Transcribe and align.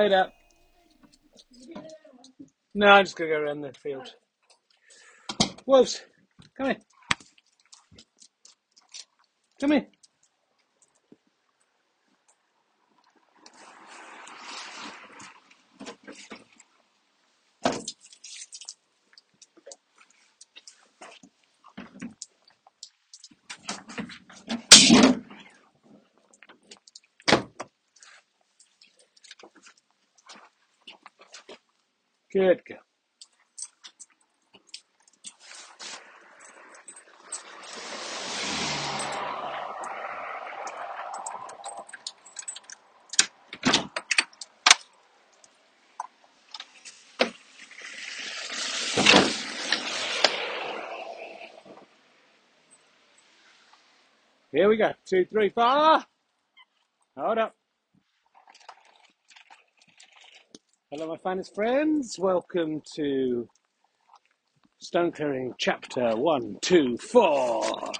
Later. 0.00 0.32
No, 2.74 2.86
I'm 2.86 3.04
just 3.04 3.16
gonna 3.16 3.30
go 3.30 3.40
around 3.40 3.60
the 3.60 3.72
field. 3.72 4.14
Wolves, 5.66 6.00
come 6.56 6.66
here. 6.68 6.76
Come 9.60 9.72
here. 9.72 9.86
Good 32.32 32.62
girl. 32.64 32.78
Here 54.52 54.68
we 54.68 54.76
go. 54.76 54.92
Two, 55.06 55.24
three, 55.26 55.50
four. 55.50 56.04
Hold 57.16 57.38
up. 57.38 57.54
My 61.10 61.16
finest 61.16 61.52
friends. 61.56 62.20
Welcome 62.20 62.82
to 62.94 63.48
Stone 64.78 65.10
Clearing 65.10 65.54
Chapter 65.58 66.14
One, 66.14 66.58
Two, 66.62 66.96
Four. 66.98 67.90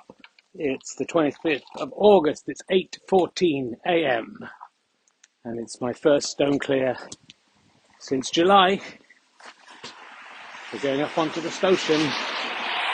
It's 0.54 0.94
the 0.94 1.06
25th 1.06 1.64
of 1.74 1.92
August. 1.96 2.44
It's 2.46 2.62
8:14 2.70 3.72
a.m. 3.84 4.38
and 5.44 5.58
it's 5.58 5.80
my 5.80 5.92
first 5.92 6.28
stone 6.28 6.60
clear 6.60 6.96
since 7.98 8.30
July. 8.30 8.80
We're 10.72 10.78
going 10.78 11.00
up 11.00 11.18
onto 11.18 11.40
the 11.40 11.50
station. 11.50 12.00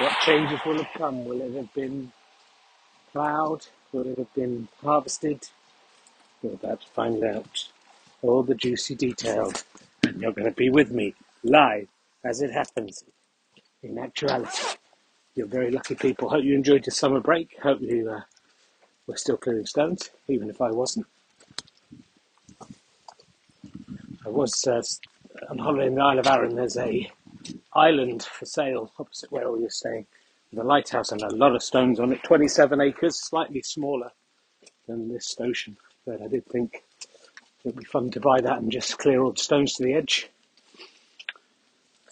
What 0.00 0.18
changes 0.24 0.60
will 0.64 0.82
have 0.82 0.94
come? 0.94 1.26
Will 1.26 1.42
it 1.42 1.52
have 1.52 1.74
been 1.74 2.10
ploughed? 3.12 3.66
Will 3.92 4.06
it 4.06 4.16
have 4.16 4.32
been 4.32 4.68
harvested? 4.82 5.46
We're 6.40 6.54
about 6.54 6.80
to 6.80 6.88
find 6.94 7.22
out 7.22 7.68
all 8.22 8.42
the 8.42 8.54
juicy 8.54 8.94
details, 8.94 9.64
and 10.06 10.20
you're 10.20 10.32
going 10.32 10.48
to 10.48 10.54
be 10.54 10.70
with 10.70 10.90
me 10.90 11.14
live 11.42 11.88
as 12.24 12.42
it 12.42 12.50
happens 12.50 13.04
in 13.82 13.98
actuality. 13.98 14.76
You're 15.34 15.46
very 15.46 15.70
lucky 15.70 15.94
people. 15.94 16.28
Hope 16.28 16.44
you 16.44 16.54
enjoyed 16.54 16.86
your 16.86 16.92
summer 16.92 17.20
break. 17.20 17.56
Hope 17.62 17.80
you 17.80 18.10
uh, 18.10 18.20
were 19.06 19.16
still 19.16 19.36
clearing 19.36 19.66
stones, 19.66 20.10
even 20.28 20.48
if 20.48 20.60
I 20.60 20.70
wasn't. 20.70 21.06
I 24.24 24.28
was 24.28 24.66
uh, 24.66 24.82
on 25.50 25.58
holiday 25.58 25.86
in 25.86 25.94
the 25.94 26.02
Isle 26.02 26.18
of 26.18 26.26
Arran. 26.26 26.56
There's 26.56 26.76
a 26.76 27.10
island 27.74 28.22
for 28.22 28.46
sale 28.46 28.92
opposite 28.98 29.30
where 29.30 29.46
all 29.46 29.60
you're 29.60 29.70
staying, 29.70 30.06
with 30.50 30.64
a 30.64 30.66
lighthouse 30.66 31.12
and 31.12 31.22
a 31.22 31.34
lot 31.34 31.54
of 31.54 31.62
stones 31.62 32.00
on 32.00 32.12
it. 32.12 32.22
27 32.24 32.80
acres, 32.80 33.20
slightly 33.20 33.62
smaller 33.62 34.10
than 34.88 35.08
this 35.08 35.28
station, 35.28 35.76
but 36.06 36.22
I 36.22 36.28
did 36.28 36.46
think 36.46 36.82
it'd 37.66 37.78
be 37.78 37.84
fun 37.84 38.10
to 38.12 38.20
buy 38.20 38.40
that 38.40 38.58
and 38.58 38.70
just 38.70 38.98
clear 38.98 39.22
all 39.22 39.32
the 39.32 39.40
stones 39.40 39.74
to 39.74 39.82
the 39.82 39.94
edge. 39.94 40.30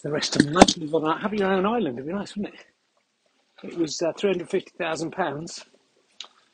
The 0.03 0.11
rest 0.11 0.35
of 0.35 0.43
them 0.43 0.53
nice 0.53 0.73
to 0.73 0.81
live 0.81 0.93
on. 0.95 1.19
Having 1.19 1.39
your 1.39 1.51
own 1.53 1.65
island 1.65 1.97
it'd 1.97 2.07
be 2.07 2.13
nice, 2.13 2.35
wouldn't 2.35 2.53
it? 2.53 2.65
It 3.63 3.77
was 3.77 4.01
uh, 4.01 4.11
£350,000 4.13 5.65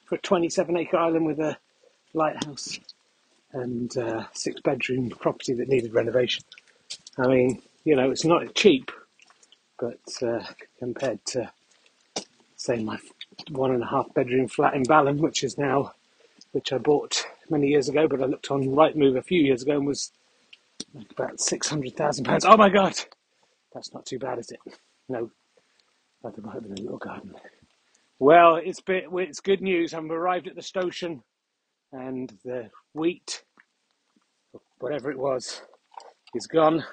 for 0.05 0.15
a 0.15 0.17
27 0.19 0.77
acre 0.77 0.97
island 0.97 1.25
with 1.25 1.39
a 1.39 1.57
lighthouse 2.13 2.79
and 3.53 3.97
uh, 3.97 4.25
six 4.33 4.61
bedroom 4.61 5.09
property 5.09 5.53
that 5.53 5.67
needed 5.67 5.93
renovation. 5.93 6.43
I 7.17 7.27
mean, 7.27 7.61
you 7.83 7.95
know, 7.95 8.11
it's 8.11 8.23
not 8.23 8.53
cheap, 8.55 8.91
but 9.79 9.99
uh, 10.21 10.43
compared 10.79 11.25
to, 11.27 11.51
say, 12.55 12.83
my 12.83 12.97
one 13.49 13.71
and 13.71 13.83
a 13.83 13.87
half 13.87 14.13
bedroom 14.13 14.47
flat 14.47 14.75
in 14.75 14.83
Ballon, 14.83 15.17
which 15.17 15.43
is 15.43 15.57
now, 15.57 15.93
which 16.51 16.71
I 16.71 16.77
bought 16.77 17.25
many 17.51 17.67
years 17.67 17.89
ago, 17.89 18.07
but 18.07 18.21
I 18.21 18.25
looked 18.25 18.51
on 18.51 18.63
Rightmove 18.63 19.17
a 19.17 19.23
few 19.23 19.41
years 19.41 19.63
ago 19.63 19.73
and 19.73 19.87
was 19.87 20.11
like 20.93 21.11
about 21.11 21.37
£600,000. 21.37 22.41
Oh 22.45 22.57
my 22.57 22.69
God! 22.69 22.95
That's 23.73 23.93
not 23.93 24.05
too 24.05 24.19
bad, 24.19 24.39
is 24.39 24.51
it? 24.51 24.59
No, 25.09 25.31
I 26.25 26.29
might 26.41 26.53
have 26.55 26.65
a 26.65 26.67
little 26.69 26.97
garden. 26.97 27.33
Well, 28.19 28.57
it's 28.57 28.81
bit, 28.81 29.05
it's 29.13 29.39
good 29.39 29.61
news. 29.61 29.93
I've 29.93 30.09
arrived 30.09 30.47
at 30.47 30.55
the 30.55 30.61
station, 30.61 31.23
and 31.91 32.31
the 32.45 32.69
wheat, 32.93 33.43
whatever 34.79 35.11
it 35.11 35.19
was, 35.19 35.61
is 36.35 36.47
gone. 36.47 36.83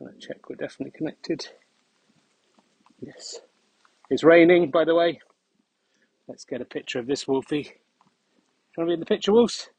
Right, 0.00 0.18
check 0.20 0.48
we're 0.48 0.56
definitely 0.56 0.96
connected. 0.96 1.48
Yes. 3.00 3.40
It's 4.10 4.24
raining, 4.24 4.70
by 4.70 4.84
the 4.84 4.94
way. 4.94 5.20
Let's 6.28 6.44
get 6.44 6.60
a 6.60 6.66
picture 6.66 6.98
of 6.98 7.06
this 7.06 7.26
wolfie. 7.26 7.62
Do 7.62 7.70
you 7.70 7.74
want 8.76 8.86
to 8.86 8.90
be 8.90 8.92
in 8.94 9.00
the 9.00 9.06
picture, 9.06 9.32
Wolves? 9.32 9.70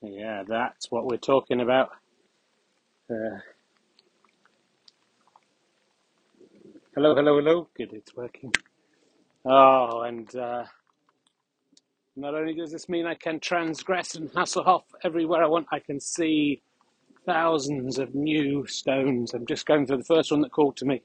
Yeah, 0.00 0.44
that's 0.46 0.92
what 0.92 1.06
we're 1.06 1.16
talking 1.16 1.60
about. 1.60 1.90
Uh, 3.10 3.40
hello, 6.94 7.16
hello, 7.16 7.36
hello. 7.36 7.68
Good, 7.76 7.92
it's 7.94 8.14
working. 8.14 8.52
Oh, 9.44 10.02
and 10.02 10.34
uh, 10.36 10.64
not 12.14 12.34
only 12.34 12.54
does 12.54 12.70
this 12.70 12.88
mean 12.88 13.06
I 13.06 13.14
can 13.14 13.40
transgress 13.40 14.14
and 14.14 14.30
Hasselhoff 14.32 14.84
everywhere 15.02 15.42
I 15.42 15.48
want, 15.48 15.66
I 15.72 15.80
can 15.80 15.98
see 15.98 16.62
thousands 17.24 17.98
of 17.98 18.14
new 18.14 18.68
stones. 18.68 19.34
I'm 19.34 19.46
just 19.46 19.66
going 19.66 19.86
through 19.86 19.98
the 19.98 20.04
first 20.04 20.30
one 20.30 20.42
that 20.42 20.52
called 20.52 20.76
to 20.76 20.84
me. 20.84 21.02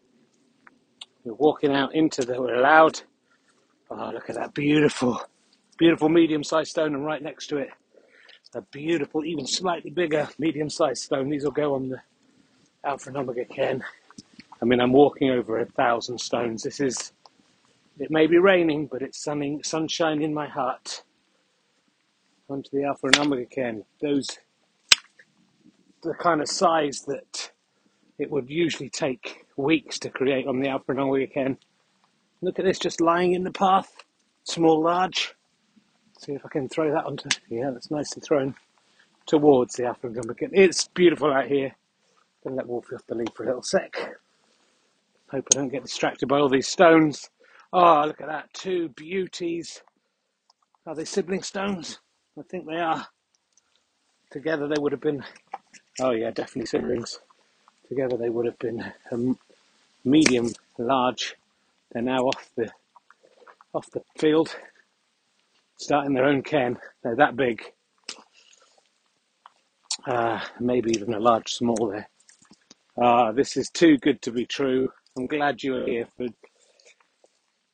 We're 1.24 1.34
walking 1.34 1.72
out 1.72 1.94
into 1.94 2.24
the, 2.24 2.42
we're 2.42 2.56
allowed. 2.56 3.02
Oh, 3.90 4.12
look 4.14 4.30
at 4.30 4.36
that 4.36 4.54
beautiful, 4.54 5.22
beautiful 5.78 6.10
medium 6.10 6.44
sized 6.44 6.72
stone, 6.72 6.96
and 6.96 7.06
right 7.06 7.22
next 7.22 7.48
to 7.48 7.58
it, 7.58 7.70
a 8.54 8.62
beautiful, 8.62 9.24
even 9.24 9.48
slightly 9.48 9.92
bigger 9.92 10.28
medium 10.38 10.70
sized 10.70 11.04
stone. 11.04 11.30
These 11.30 11.44
will 11.44 11.52
go 11.52 11.76
on 11.76 11.90
the 11.90 12.02
Alpha 12.84 13.10
and 13.10 13.18
Omega 13.18 13.46
Cairn. 13.46 13.84
I 14.62 14.66
mean, 14.66 14.82
I'm 14.82 14.92
walking 14.92 15.30
over 15.30 15.60
a 15.60 15.66
thousand 15.66 16.20
stones. 16.20 16.64
This 16.64 16.80
is, 16.80 17.14
it 18.00 18.12
may 18.12 18.28
be 18.28 18.38
raining, 18.38 18.88
but 18.88 19.02
it's 19.02 19.24
sunning, 19.24 19.64
sunshine 19.64 20.22
in 20.22 20.34
my 20.34 20.48
heart. 20.48 21.04
Onto 22.50 22.70
the 22.72 22.84
Alpha 22.84 23.08
and 23.08 23.20
Omega 23.20 23.46
Cairn. 23.46 23.86
Those, 24.02 24.28
the 26.04 26.14
kind 26.16 26.42
of 26.42 26.50
size 26.50 27.02
that 27.08 27.52
it 28.20 28.30
would 28.30 28.50
usually 28.50 28.90
take 28.90 29.46
weeks 29.62 30.00
to 30.00 30.10
create 30.10 30.48
on 30.48 30.60
the 30.60 30.70
Omega 30.70 31.28
Cairn. 31.28 31.58
Look 32.42 32.60
at 32.60 32.66
this, 32.66 32.80
just 32.80 33.02
lying 33.02 33.34
in 33.34 33.44
the 33.44 33.52
path. 33.52 34.04
Small, 34.44 34.82
large. 34.82 35.36
See 36.20 36.34
if 36.34 36.46
I 36.46 36.50
can 36.50 36.68
throw 36.70 36.92
that 36.92 37.06
onto. 37.06 37.30
Yeah, 37.50 37.72
that's 37.72 37.92
nicely 37.92 38.22
thrown 38.22 38.56
towards 39.26 39.76
the 39.76 39.96
Omega 40.04 40.34
Cairn. 40.34 40.52
It's 40.54 40.88
beautiful 40.88 41.32
out 41.32 41.48
here. 41.48 41.76
Gonna 42.44 42.56
let 42.56 42.68
Wolfie 42.68 42.96
off 42.96 43.06
the 43.08 43.16
lead 43.16 43.32
for 43.36 43.44
a 43.44 43.48
little 43.48 43.62
sec. 43.64 43.96
Hope 45.30 45.48
I 45.54 45.56
don't 45.56 45.70
get 45.70 45.84
distracted 45.84 46.28
by 46.28 46.40
all 46.40 46.50
these 46.50 46.68
stones. 46.68 47.30
Oh, 47.72 48.04
look 48.06 48.20
at 48.20 48.28
that. 48.28 48.54
Two 48.54 48.90
beauties. 48.90 49.82
Are 50.86 50.96
they 50.96 51.06
sibling 51.06 51.44
stones? 51.44 52.00
I 52.38 52.42
think 52.44 52.66
they 52.66 52.78
are. 52.78 53.08
Together 54.32 54.68
they 54.68 54.80
would 54.80 54.92
have 54.92 55.02
been. 55.02 55.24
Oh, 56.00 56.12
yeah, 56.12 56.32
definitely 56.32 56.66
siblings. 56.66 57.20
Together 57.88 58.18
they 58.18 58.30
would 58.30 58.46
have 58.46 58.58
been 58.60 58.80
a 58.82 59.14
m- 59.14 59.38
medium, 60.04 60.52
large. 60.78 61.36
They're 61.92 62.02
now 62.02 62.20
off 62.20 62.50
the 62.56 62.70
off 63.74 63.90
the 63.92 64.02
field, 64.18 64.56
starting 65.78 66.14
their 66.14 66.26
own 66.26 66.42
cairn. 66.42 66.78
They're 67.04 67.16
that 67.16 67.36
big, 67.36 67.62
uh, 70.06 70.42
maybe 70.60 70.92
even 70.92 71.14
a 71.14 71.20
large 71.20 71.54
small 71.54 71.90
there. 71.90 72.10
Ah, 73.02 73.32
this 73.32 73.56
is 73.56 73.70
too 73.70 73.98
good 73.98 74.22
to 74.24 74.32
be 74.32 74.46
true. 74.46 74.90
I'm 75.18 75.28
glad 75.28 75.64
you're 75.64 75.88
here 75.88 76.08
for 76.18 76.28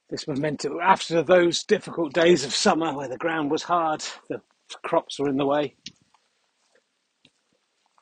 this 0.10 0.28
momentum. 0.28 0.80
After 0.82 1.22
those 1.22 1.64
difficult 1.64 2.14
days 2.14 2.46
of 2.46 2.54
summer 2.54 2.96
where 2.96 3.10
the 3.10 3.18
ground 3.18 3.52
was 3.52 3.64
hard, 3.64 4.04
the 4.30 4.42
crops 4.84 5.20
were 5.20 5.30
in 5.30 5.38
the 5.38 5.46
way. 5.46 5.76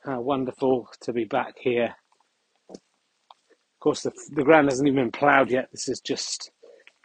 How 0.04 0.20
wonderful 0.20 0.88
to 1.02 1.12
be 1.12 1.24
back 1.24 1.54
here. 1.58 1.96
Course, 3.86 4.02
the, 4.02 4.10
the 4.32 4.42
ground 4.42 4.68
hasn't 4.68 4.88
even 4.88 5.04
been 5.04 5.12
ploughed 5.12 5.48
yet. 5.48 5.68
This 5.70 5.88
is 5.88 6.00
just 6.00 6.50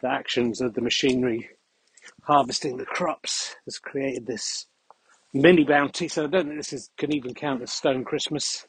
the 0.00 0.08
actions 0.08 0.60
of 0.60 0.74
the 0.74 0.80
machinery 0.80 1.48
harvesting 2.24 2.76
the 2.76 2.84
crops 2.84 3.54
has 3.66 3.78
created 3.78 4.26
this 4.26 4.66
mini 5.32 5.62
bounty. 5.62 6.08
So 6.08 6.24
I 6.24 6.26
don't 6.26 6.46
think 6.46 6.56
this 6.56 6.72
is, 6.72 6.90
can 6.98 7.14
even 7.14 7.34
count 7.34 7.62
as 7.62 7.70
Stone 7.70 8.02
Christmas. 8.02 8.66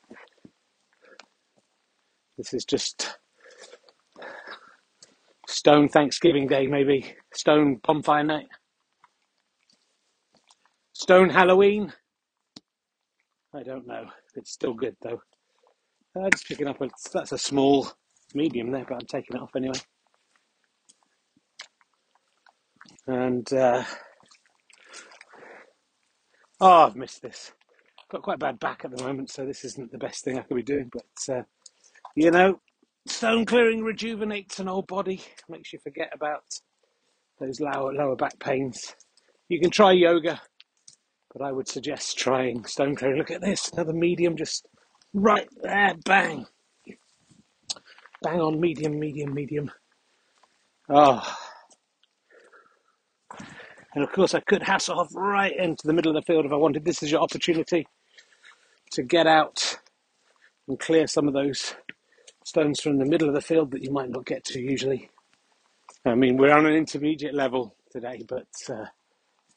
This 2.37 2.53
is 2.53 2.65
just 2.65 3.17
Stone 5.47 5.89
Thanksgiving 5.89 6.45
Day, 6.45 6.67
maybe 6.67 7.15
Stone 7.33 7.79
Bonfire 7.83 8.23
Night, 8.23 8.47
Stone 10.93 11.31
Halloween. 11.31 11.91
I 13.55 13.63
don't 13.63 13.87
know. 13.87 14.05
It's 14.35 14.51
still 14.51 14.75
good 14.75 14.97
though. 15.01 15.19
Uh, 16.15 16.29
just 16.29 16.47
picking 16.47 16.67
up 16.67 16.79
a 16.79 16.89
that's 17.11 17.31
a 17.31 17.39
small 17.39 17.87
medium 18.35 18.71
there, 18.71 18.85
but 18.87 18.95
I'm 18.95 19.07
taking 19.07 19.35
it 19.35 19.41
off 19.41 19.55
anyway. 19.55 19.79
And 23.07 23.51
uh, 23.53 23.83
oh, 26.61 26.85
I've 26.85 26.95
missed 26.95 27.21
this. 27.21 27.51
Got 28.11 28.21
quite 28.21 28.35
a 28.35 28.39
bad 28.39 28.59
back 28.59 28.85
at 28.85 28.95
the 28.95 29.03
moment, 29.03 29.29
so 29.29 29.45
this 29.45 29.65
isn't 29.65 29.91
the 29.91 29.97
best 29.97 30.23
thing 30.23 30.37
I 30.37 30.43
could 30.43 30.55
be 30.55 30.63
doing. 30.63 30.89
But 30.91 31.35
uh, 31.35 31.43
you 32.15 32.31
know, 32.31 32.59
stone 33.07 33.45
clearing 33.45 33.83
rejuvenates 33.83 34.59
an 34.59 34.69
old 34.69 34.87
body, 34.87 35.21
makes 35.49 35.73
you 35.73 35.79
forget 35.79 36.11
about 36.13 36.43
those 37.39 37.59
lower 37.59 37.93
lower 37.93 38.15
back 38.15 38.39
pains. 38.39 38.95
You 39.49 39.59
can 39.59 39.69
try 39.69 39.91
yoga, 39.91 40.41
but 41.33 41.43
I 41.43 41.51
would 41.51 41.67
suggest 41.67 42.17
trying 42.17 42.65
stone 42.65 42.95
clearing. 42.95 43.17
Look 43.17 43.31
at 43.31 43.41
this, 43.41 43.69
another 43.73 43.93
medium, 43.93 44.37
just 44.37 44.67
right 45.13 45.47
there, 45.61 45.95
bang, 46.05 46.45
bang 48.23 48.41
on 48.41 48.59
medium, 48.59 48.99
medium, 48.99 49.33
medium. 49.33 49.71
Oh, 50.89 51.21
and 53.95 54.03
of 54.03 54.11
course, 54.11 54.33
I 54.33 54.39
could 54.39 54.63
hassle 54.63 54.99
off 54.99 55.09
right 55.13 55.55
into 55.55 55.85
the 55.85 55.93
middle 55.93 56.15
of 56.15 56.21
the 56.21 56.25
field 56.25 56.45
if 56.45 56.51
I 56.51 56.55
wanted. 56.55 56.83
This 56.83 57.03
is 57.03 57.11
your 57.11 57.21
opportunity 57.21 57.87
to 58.93 59.03
get 59.03 59.27
out 59.27 59.77
and 60.67 60.79
clear 60.79 61.05
some 61.07 61.27
of 61.27 61.33
those 61.33 61.75
stones 62.43 62.81
from 62.81 62.97
the 62.97 63.05
middle 63.05 63.27
of 63.27 63.35
the 63.35 63.41
field 63.41 63.71
that 63.71 63.83
you 63.83 63.91
might 63.91 64.09
not 64.09 64.25
get 64.25 64.43
to 64.45 64.59
usually. 64.59 65.09
I 66.05 66.15
mean, 66.15 66.37
we're 66.37 66.53
on 66.53 66.65
an 66.65 66.73
intermediate 66.73 67.35
level 67.35 67.75
today, 67.91 68.23
but 68.27 68.47
uh, 68.69 68.85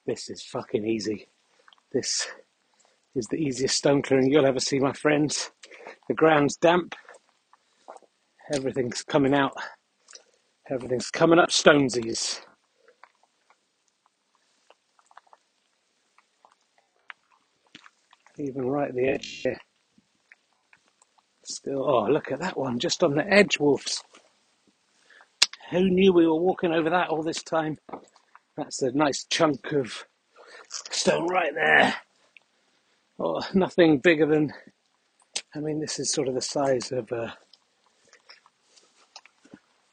this 0.06 0.28
is 0.28 0.42
fucking 0.42 0.86
easy. 0.86 1.28
This 1.92 2.28
is 3.14 3.26
the 3.26 3.36
easiest 3.36 3.76
stone 3.76 4.02
clearing 4.02 4.30
you'll 4.30 4.46
ever 4.46 4.60
see, 4.60 4.78
my 4.78 4.92
friends. 4.92 5.50
The 6.08 6.14
ground's 6.14 6.56
damp, 6.56 6.94
everything's 8.52 9.02
coming 9.02 9.34
out, 9.34 9.52
everything's 10.70 11.10
coming 11.10 11.38
up 11.38 11.50
stonesies. 11.50 12.40
Even 18.38 18.66
right 18.66 18.88
at 18.88 18.94
the 18.94 19.08
edge 19.08 19.40
here. 19.42 19.58
Still, 21.44 21.88
oh, 21.88 22.06
look 22.10 22.32
at 22.32 22.40
that 22.40 22.58
one, 22.58 22.78
just 22.78 23.02
on 23.02 23.14
the 23.14 23.26
edge, 23.26 23.58
wolves. 23.58 24.02
Who 25.70 25.88
knew 25.90 26.12
we 26.12 26.26
were 26.26 26.40
walking 26.40 26.72
over 26.72 26.90
that 26.90 27.08
all 27.08 27.22
this 27.22 27.42
time? 27.42 27.78
That's 28.56 28.82
a 28.82 28.90
nice 28.92 29.24
chunk 29.30 29.72
of 29.72 30.04
stone 30.68 31.28
right 31.28 31.54
there. 31.54 31.94
Oh, 33.18 33.40
nothing 33.54 33.98
bigger 33.98 34.26
than, 34.26 34.52
I 35.54 35.60
mean, 35.60 35.80
this 35.80 35.98
is 35.98 36.12
sort 36.12 36.28
of 36.28 36.34
the 36.34 36.42
size 36.42 36.92
of 36.92 37.10
a 37.12 37.36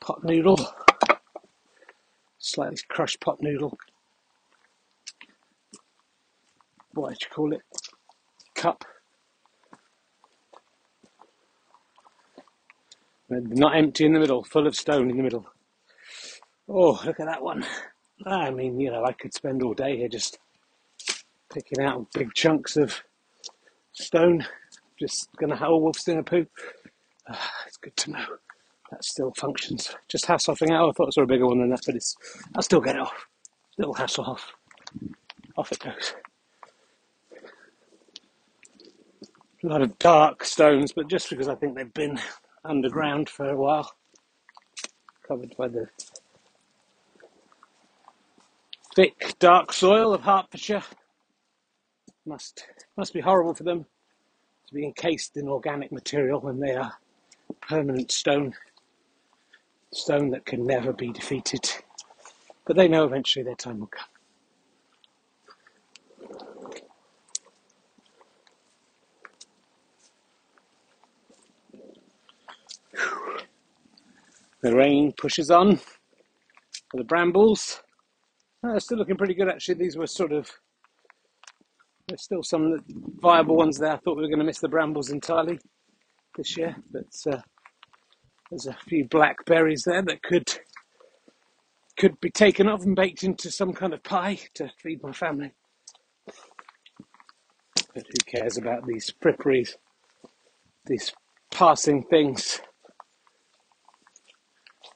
pot 0.04 0.22
noodle, 0.22 0.60
slightly 2.38 2.78
crushed 2.90 3.22
pot 3.22 3.42
noodle. 3.42 3.78
What 6.94 7.12
would 7.12 7.22
you 7.22 7.28
call 7.34 7.54
it? 7.54 7.62
Cup. 8.54 8.84
Not 13.30 13.78
empty 13.78 14.06
in 14.06 14.12
the 14.14 14.20
middle, 14.20 14.44
full 14.44 14.68
of 14.68 14.76
stone 14.76 15.10
in 15.10 15.16
the 15.16 15.24
middle. 15.24 15.46
Oh, 16.68 17.02
look 17.06 17.22
at 17.22 17.26
that 17.28 17.42
one. 17.42 17.66
I 18.26 18.52
mean, 18.52 18.80
you 18.82 18.92
know, 18.92 19.06
I 19.06 19.14
could 19.14 19.34
spend 19.34 19.64
all 19.64 19.74
day 19.74 19.98
here 19.98 20.10
just 20.10 20.38
picking 21.52 21.84
out 21.84 22.12
big 22.14 22.34
chunks 22.34 22.76
of 22.76 23.02
stone. 23.94 24.46
Just 25.00 25.30
gonna 25.40 25.56
have 25.56 25.70
a 25.70 25.78
wolf's 25.78 26.04
dinner 26.04 26.24
poo. 26.24 26.46
Uh, 27.26 27.38
it's 27.66 27.78
good 27.78 27.96
to 27.96 28.12
know 28.12 28.26
that 28.94 29.04
still 29.04 29.34
functions. 29.36 29.96
Just 30.08 30.26
Hasselhoffing 30.26 30.72
out. 30.72 30.90
I 30.90 30.92
thought 30.92 31.04
it 31.04 31.16
was 31.16 31.18
a 31.18 31.26
bigger 31.26 31.48
one 31.48 31.60
than 31.60 31.70
that, 31.70 31.82
but 31.86 31.96
it's. 31.96 32.16
I'll 32.56 32.62
still 32.62 32.80
get 32.80 32.96
it 32.96 33.02
off. 33.02 33.28
Little 33.78 33.94
hassle 33.96 34.26
off. 34.26 34.54
Off 35.58 35.72
it 35.72 35.80
goes. 35.80 36.14
A 39.64 39.68
lot 39.68 39.82
of 39.82 39.98
dark 39.98 40.44
stones, 40.44 40.92
but 40.92 41.08
just 41.08 41.30
because 41.30 41.48
I 41.48 41.56
think 41.56 41.76
they've 41.76 41.94
been 41.94 42.20
underground 42.66 43.30
for 43.30 43.50
a 43.50 43.56
while, 43.56 43.92
covered 45.28 45.56
by 45.58 45.70
the 45.70 45.88
thick, 48.96 49.36
dark 49.40 49.74
soil 49.74 50.14
of 50.14 50.22
Hertfordshire. 50.22 50.84
Must 52.26 52.66
must 52.96 53.14
be 53.14 53.22
horrible 53.22 53.54
for 53.54 53.64
them 53.64 53.86
to 54.68 54.74
be 54.74 54.86
encased 54.86 55.36
in 55.36 55.48
organic 55.48 55.92
material 55.92 56.40
when 56.40 56.60
they 56.60 56.76
are 56.76 56.94
permanent 57.62 58.12
stone, 58.12 58.54
stone 59.94 60.32
that 60.32 60.46
can 60.46 60.66
never 60.66 60.94
be 60.94 61.12
defeated. 61.12 61.70
But 62.66 62.76
they 62.76 62.88
know 62.88 63.06
eventually 63.06 63.44
their 63.44 63.56
time 63.56 63.80
will 63.80 63.88
come. 63.88 64.08
The 74.62 74.74
rain 74.74 75.12
pushes 75.18 75.52
on 75.52 75.76
for 75.76 76.98
the 76.98 77.04
brambles. 77.04 77.82
Uh, 78.64 78.80
still 78.80 78.98
looking 78.98 79.18
pretty 79.18 79.34
good 79.34 79.50
actually. 79.50 79.76
These 79.76 79.98
were 79.98 80.08
sort 80.08 80.32
of 80.32 80.50
there's 82.08 82.22
still 82.22 82.44
some 82.44 82.84
viable 83.20 83.58
ones 83.58 83.78
there. 83.78 83.92
I 83.92 83.98
thought 83.98 84.16
we 84.16 84.24
were 84.24 84.30
going 84.30 84.40
to 84.40 84.46
miss 84.46 84.60
the 84.60 84.70
brambles 84.70 85.10
entirely 85.10 85.60
this 86.38 86.56
year, 86.56 86.76
but 86.92 87.34
uh, 87.34 87.42
there's 88.54 88.68
a 88.68 88.78
few 88.88 89.04
blackberries 89.06 89.84
there 89.84 90.04
that 90.04 90.22
could 90.22 90.48
could 91.98 92.20
be 92.22 92.30
taken 92.30 92.68
off 92.68 92.84
and 92.84 92.96
baked 92.96 93.24
into 93.24 93.50
some 93.50 93.74
kind 93.74 93.94
of 93.94 94.04
pie 94.04 94.38
to 94.54 94.70
feed 94.80 95.02
my 95.02 95.12
family. 95.12 95.52
But 97.96 98.06
who 98.08 98.26
cares 98.26 98.58
about 98.58 98.86
these 98.86 99.12
fripperies, 99.24 99.76
these 100.86 101.14
passing 101.52 102.04
things? 102.04 102.62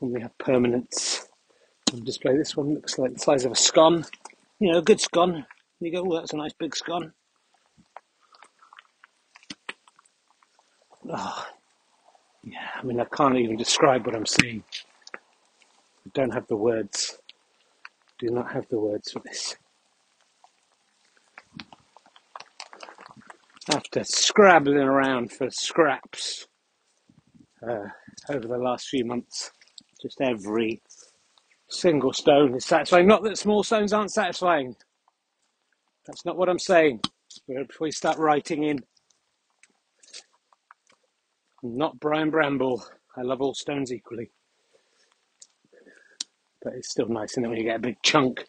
And 0.01 0.11
we 0.11 0.21
have 0.21 0.37
permanents 0.37 1.25
on 1.93 2.03
display. 2.03 2.37
This 2.37 2.55
one 2.55 2.75
looks 2.75 2.99
like 2.99 3.13
the 3.13 3.19
size 3.19 3.45
of 3.45 3.51
a 3.51 3.55
scone. 3.55 4.05
You 4.59 4.71
know, 4.71 4.79
a 4.79 4.83
good 4.83 5.01
scone. 5.01 5.45
You 5.79 5.91
go, 5.91 6.03
oh, 6.05 6.19
that's 6.19 6.33
a 6.33 6.37
nice 6.37 6.53
big 6.53 6.75
scone. 6.75 7.13
Oh, 11.09 11.47
yeah, 12.51 12.69
I 12.75 12.83
mean, 12.83 12.99
I 12.99 13.05
can't 13.05 13.37
even 13.37 13.57
describe 13.57 14.05
what 14.05 14.15
I'm 14.15 14.25
seeing. 14.25 14.63
I 16.05 16.09
don't 16.13 16.33
have 16.33 16.47
the 16.47 16.55
words. 16.55 17.19
Do 18.19 18.29
not 18.29 18.51
have 18.53 18.67
the 18.69 18.79
words 18.79 19.11
for 19.11 19.21
this. 19.25 19.55
After 23.73 24.03
scrabbling 24.05 24.77
around 24.77 25.33
for 25.33 25.49
scraps 25.49 26.47
uh, 27.61 27.89
over 28.29 28.47
the 28.47 28.57
last 28.57 28.87
few 28.87 29.03
months, 29.03 29.51
just 30.01 30.21
every 30.21 30.81
single 31.69 32.13
stone 32.13 32.55
is 32.55 32.65
satisfying. 32.65 33.07
Not 33.07 33.23
that 33.23 33.37
small 33.37 33.63
stones 33.63 33.91
aren't 33.91 34.11
satisfying. 34.11 34.75
That's 36.05 36.23
not 36.23 36.37
what 36.37 36.47
I'm 36.47 36.59
saying. 36.59 37.01
Before 37.45 37.67
we 37.81 37.91
start 37.91 38.17
writing 38.17 38.63
in, 38.63 38.79
Not 41.63 41.99
Brian 41.99 42.31
Bramble. 42.31 42.85
I 43.17 43.23
love 43.23 43.41
all 43.41 43.53
stones 43.55 43.93
equally. 43.93 44.29
but 46.63 46.73
it's 46.75 46.89
still 46.91 47.07
nice, 47.07 47.35
and 47.35 47.43
then 47.43 47.51
when 47.51 47.59
you 47.59 47.65
get 47.65 47.77
a 47.77 47.79
big 47.79 48.01
chunk, 48.03 48.45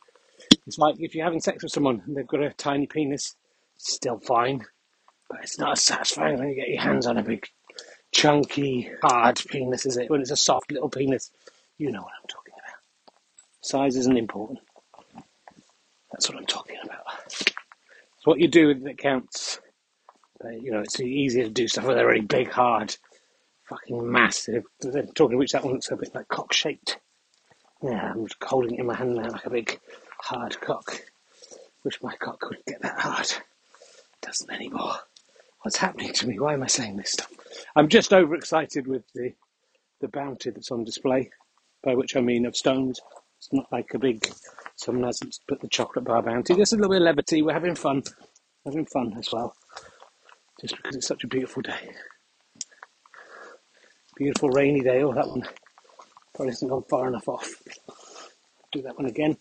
it's 0.67 0.79
like 0.79 0.97
if 1.01 1.15
you're 1.15 1.25
having 1.25 1.41
sex 1.41 1.63
with 1.63 1.73
someone 1.73 2.03
and 2.07 2.17
they've 2.17 2.27
got 2.27 2.43
a 2.43 2.51
tiny 2.53 2.87
penis, 2.87 3.37
it's 3.77 3.95
still 3.95 4.19
fine, 4.19 4.65
but 5.31 5.41
it's 5.43 5.59
not 5.59 5.73
as 5.73 5.83
satisfying 5.83 6.39
when 6.39 6.49
you 6.49 6.55
get 6.57 6.69
your 6.69 6.83
hands 6.83 7.07
on 7.07 7.19
a 7.19 7.23
big, 7.23 7.47
chunky, 8.13 8.91
hard 9.03 9.41
penis, 9.51 9.87
is 9.87 9.97
it? 9.97 10.11
When 10.11 10.21
it's 10.21 10.31
a 10.31 10.37
soft 10.37 10.73
little 10.73 10.91
penis, 10.91 11.31
you 11.79 11.93
know 11.93 12.03
what 12.03 12.13
I'm 12.21 12.29
talking 12.29 12.55
about. 12.55 12.87
Size 13.63 13.97
isn't 13.97 14.19
important. 14.19 14.61
That's 16.13 16.29
what 16.29 16.39
I'm 16.39 16.47
talking 16.47 16.79
about. 16.85 17.05
It's 17.27 18.27
what 18.27 18.41
you 18.41 18.49
do 18.49 18.75
that 18.75 18.99
counts. 18.99 19.61
But, 20.41 20.63
you 20.63 20.71
know, 20.71 20.81
it's 20.81 21.01
easier 21.01 21.45
to 21.45 21.51
do 21.51 21.69
stuff 21.69 21.87
with 21.87 21.99
a 21.99 22.07
really 22.07 22.21
big, 22.21 22.51
hard, 22.51 22.97
fucking 23.69 24.11
massive. 24.11 24.65
Talking 25.15 25.35
of 25.35 25.39
which, 25.39 25.53
that 25.53 25.65
one 25.65 25.75
looks 25.75 25.91
a 25.91 25.97
bit 25.97 26.15
like 26.15 26.29
cock 26.29 26.53
shaped. 26.53 26.99
Yeah, 27.83 28.13
I'm 28.13 28.27
holding 28.43 28.75
it 28.75 28.81
in 28.81 28.87
my 28.87 28.97
hand 28.97 29.17
now 29.17 29.31
like 29.31 29.47
a 29.47 29.51
big, 29.51 29.79
hard 30.21 30.61
cock. 30.61 31.03
Wish 31.85 32.03
my 32.03 32.15
cock 32.17 32.41
could 32.41 32.59
get 32.67 32.83
that 32.83 32.99
hard. 32.99 33.27
Doesn't 34.23 34.51
anymore. 34.51 34.97
What's 35.63 35.77
happening 35.77 36.13
to 36.13 36.27
me? 36.29 36.39
Why 36.39 36.55
am 36.55 36.63
I 36.63 36.67
saying 36.67 36.97
this 36.97 37.13
stuff? 37.13 37.33
I'm 37.77 37.89
just 37.89 38.13
overexcited 38.13 38.87
with 38.87 39.03
the 39.15 39.33
the 40.01 40.09
bounty 40.09 40.51
that's 40.51 40.71
on 40.71 40.85
display, 40.85 41.31
by 41.83 41.95
which 41.95 42.17
I 42.17 42.21
mean 42.21 42.47
of 42.47 42.57
stones. 42.57 43.01
It's 43.39 43.53
not 43.53 43.67
like 43.73 43.95
a 43.95 43.99
big, 43.99 44.29
someone 44.77 45.05
hasn't 45.05 45.39
put 45.49 45.61
the 45.61 45.69
chocolate 45.69 46.05
bar 46.05 46.23
bounty. 46.23 46.55
Just 46.55 46.73
a 46.73 46.77
little 46.77 46.91
bit 46.91 47.03
of 47.03 47.05
levity. 47.05 47.43
We're 47.43 47.53
having 47.53 47.75
fun, 47.75 48.03
having 48.65 48.87
fun 48.87 49.15
as 49.19 49.29
well, 49.33 49.55
just 50.61 50.77
because 50.77 50.97
it's 50.97 51.07
such 51.07 51.25
a 51.25 51.29
beautiful 51.29 51.63
day. 51.63 51.91
Beautiful 54.17 54.51
rainy 54.51 54.83
day. 54.83 55.03
Oh, 55.03 55.15
that 55.15 55.29
one 55.29 55.45
probably 56.35 56.53
hasn't 56.53 56.71
gone 56.71 56.85
far 56.91 57.09
enough 57.09 57.29
off. 57.29 57.63
Do 58.73 58.83
that 58.83 58.97
one 58.97 59.07
again 59.07 59.37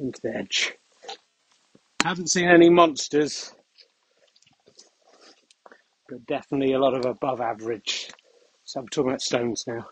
into 0.00 0.20
the 0.22 0.36
edge. 0.36 0.74
Haven't 2.04 2.30
seen 2.30 2.48
any 2.48 2.68
monsters, 2.68 3.54
but 6.08 6.26
definitely 6.26 6.72
a 6.72 6.78
lot 6.78 6.94
of 6.94 7.04
above 7.06 7.40
average. 7.40 8.10
So 8.64 8.80
I'm 8.80 8.88
talking 8.88 9.10
about 9.10 9.22
stones 9.22 9.64
now. 9.66 9.86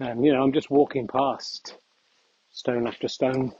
And 0.00 0.24
you 0.24 0.32
know, 0.32 0.42
I'm 0.42 0.52
just 0.52 0.70
walking 0.70 1.06
past 1.06 1.76
stone 2.50 2.86
after 2.86 3.08
stone, 3.08 3.52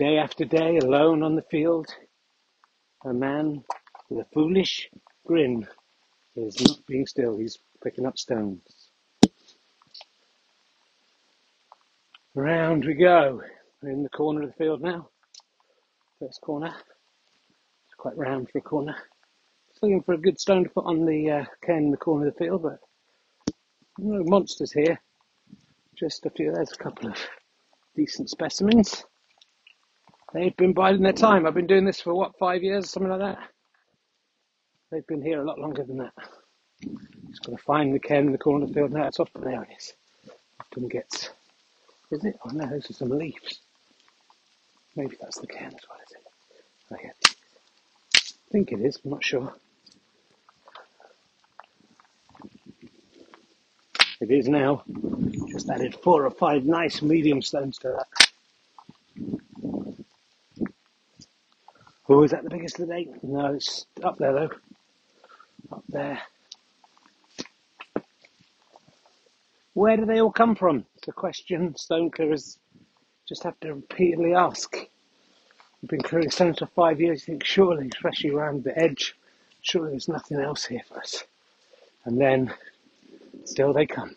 day 0.00 0.16
after 0.16 0.46
day, 0.46 0.78
alone 0.78 1.22
on 1.22 1.36
the 1.36 1.42
field. 1.50 1.86
A 3.04 3.12
man 3.12 3.62
with 4.08 4.24
a 4.26 4.28
foolish 4.32 4.88
grin 5.26 5.68
is 6.34 6.58
not 6.66 6.78
being 6.86 7.06
still, 7.06 7.36
he's 7.36 7.58
picking 7.84 8.06
up 8.06 8.16
stones. 8.16 8.62
Round 12.34 12.86
we 12.86 12.94
go. 12.94 13.42
We're 13.82 13.90
in 13.90 14.02
the 14.02 14.08
corner 14.08 14.42
of 14.42 14.48
the 14.48 14.54
field 14.54 14.80
now. 14.80 15.10
First 16.18 16.40
corner. 16.40 16.68
It's 16.68 17.94
quite 17.98 18.16
round 18.16 18.48
for 18.50 18.56
a 18.58 18.62
corner. 18.62 18.96
Just 19.68 19.82
looking 19.82 20.02
for 20.02 20.14
a 20.14 20.18
good 20.18 20.40
stone 20.40 20.64
to 20.64 20.70
put 20.70 20.86
on 20.86 21.04
the 21.04 21.30
uh, 21.30 21.44
in 21.68 21.90
the 21.90 21.98
corner 21.98 22.28
of 22.28 22.32
the 22.34 22.38
field, 22.38 22.62
but 22.62 22.78
no 23.98 24.24
monsters 24.24 24.72
here. 24.72 24.98
Just 25.94 26.24
a 26.24 26.30
few. 26.30 26.52
There's 26.52 26.72
a 26.72 26.82
couple 26.82 27.10
of 27.10 27.18
decent 27.94 28.30
specimens. 28.30 29.04
They've 30.32 30.56
been 30.56 30.72
biding 30.72 31.02
their 31.02 31.12
time. 31.12 31.46
I've 31.46 31.54
been 31.54 31.66
doing 31.66 31.84
this 31.84 32.00
for 32.00 32.14
what, 32.14 32.38
five 32.38 32.62
years, 32.62 32.84
or 32.84 32.88
something 32.88 33.10
like 33.10 33.20
that. 33.20 33.38
They've 34.90 35.06
been 35.06 35.22
here 35.22 35.40
a 35.40 35.44
lot 35.44 35.58
longer 35.58 35.82
than 35.82 35.98
that. 35.98 36.12
Just 37.28 37.44
got 37.44 37.56
to 37.56 37.62
find 37.62 37.94
the 37.94 37.98
cairn 37.98 38.26
in 38.26 38.32
the 38.32 38.38
corner 38.38 38.64
of 38.64 38.70
the 38.70 38.74
field 38.74 38.92
now. 38.92 39.06
It's 39.06 39.20
often 39.20 39.42
there 39.42 39.62
it 39.62 39.76
is. 39.76 39.92
Often 40.60 40.88
gets. 40.88 41.30
Is 42.10 42.24
it? 42.24 42.38
Oh 42.44 42.50
no, 42.50 42.66
those 42.66 42.90
are 42.90 42.94
some 42.94 43.10
leaves. 43.10 43.60
Maybe 44.96 45.16
that's 45.20 45.38
the 45.38 45.46
cairn 45.46 45.72
as 45.74 45.80
well, 45.88 45.98
is 46.04 46.12
it? 46.12 46.20
I 48.50 48.52
think 48.52 48.72
it 48.72 48.80
is, 48.80 48.98
I'm 49.04 49.12
not 49.12 49.24
sure. 49.24 49.54
It 54.20 54.30
is 54.30 54.48
now. 54.48 54.82
Just 55.48 55.70
added 55.70 55.94
four 55.94 56.26
or 56.26 56.30
five 56.30 56.64
nice 56.64 57.00
medium 57.00 57.40
stones 57.42 57.78
to 57.78 57.96
that. 57.98 58.30
Oh, 62.12 62.24
is 62.24 62.32
that 62.32 62.42
the 62.42 62.50
biggest 62.50 62.80
of 62.80 62.88
the 62.88 62.94
day? 62.94 63.08
No, 63.22 63.54
it's 63.54 63.86
up 64.02 64.18
there 64.18 64.32
though. 64.32 64.50
Up 65.70 65.84
there. 65.88 66.20
Where 69.74 69.96
do 69.96 70.04
they 70.04 70.20
all 70.20 70.32
come 70.32 70.56
from? 70.56 70.84
It's 70.96 71.06
a 71.06 71.12
question 71.12 71.76
stone 71.76 72.10
clearers 72.10 72.58
just 73.28 73.44
have 73.44 73.60
to 73.60 73.74
repeatedly 73.74 74.34
ask. 74.34 74.74
We've 75.80 75.88
been 75.88 76.02
clearing 76.02 76.32
stones 76.32 76.58
for 76.58 76.66
five 76.66 77.00
years. 77.00 77.20
You 77.20 77.34
think 77.34 77.44
surely, 77.44 77.88
especially 77.94 78.30
around 78.30 78.64
the 78.64 78.76
edge, 78.76 79.16
surely 79.60 79.90
there's 79.90 80.08
nothing 80.08 80.40
else 80.40 80.64
here 80.64 80.82
for 80.88 80.98
us. 80.98 81.22
And 82.04 82.20
then 82.20 82.52
still 83.44 83.72
they 83.72 83.86
come. 83.86 84.16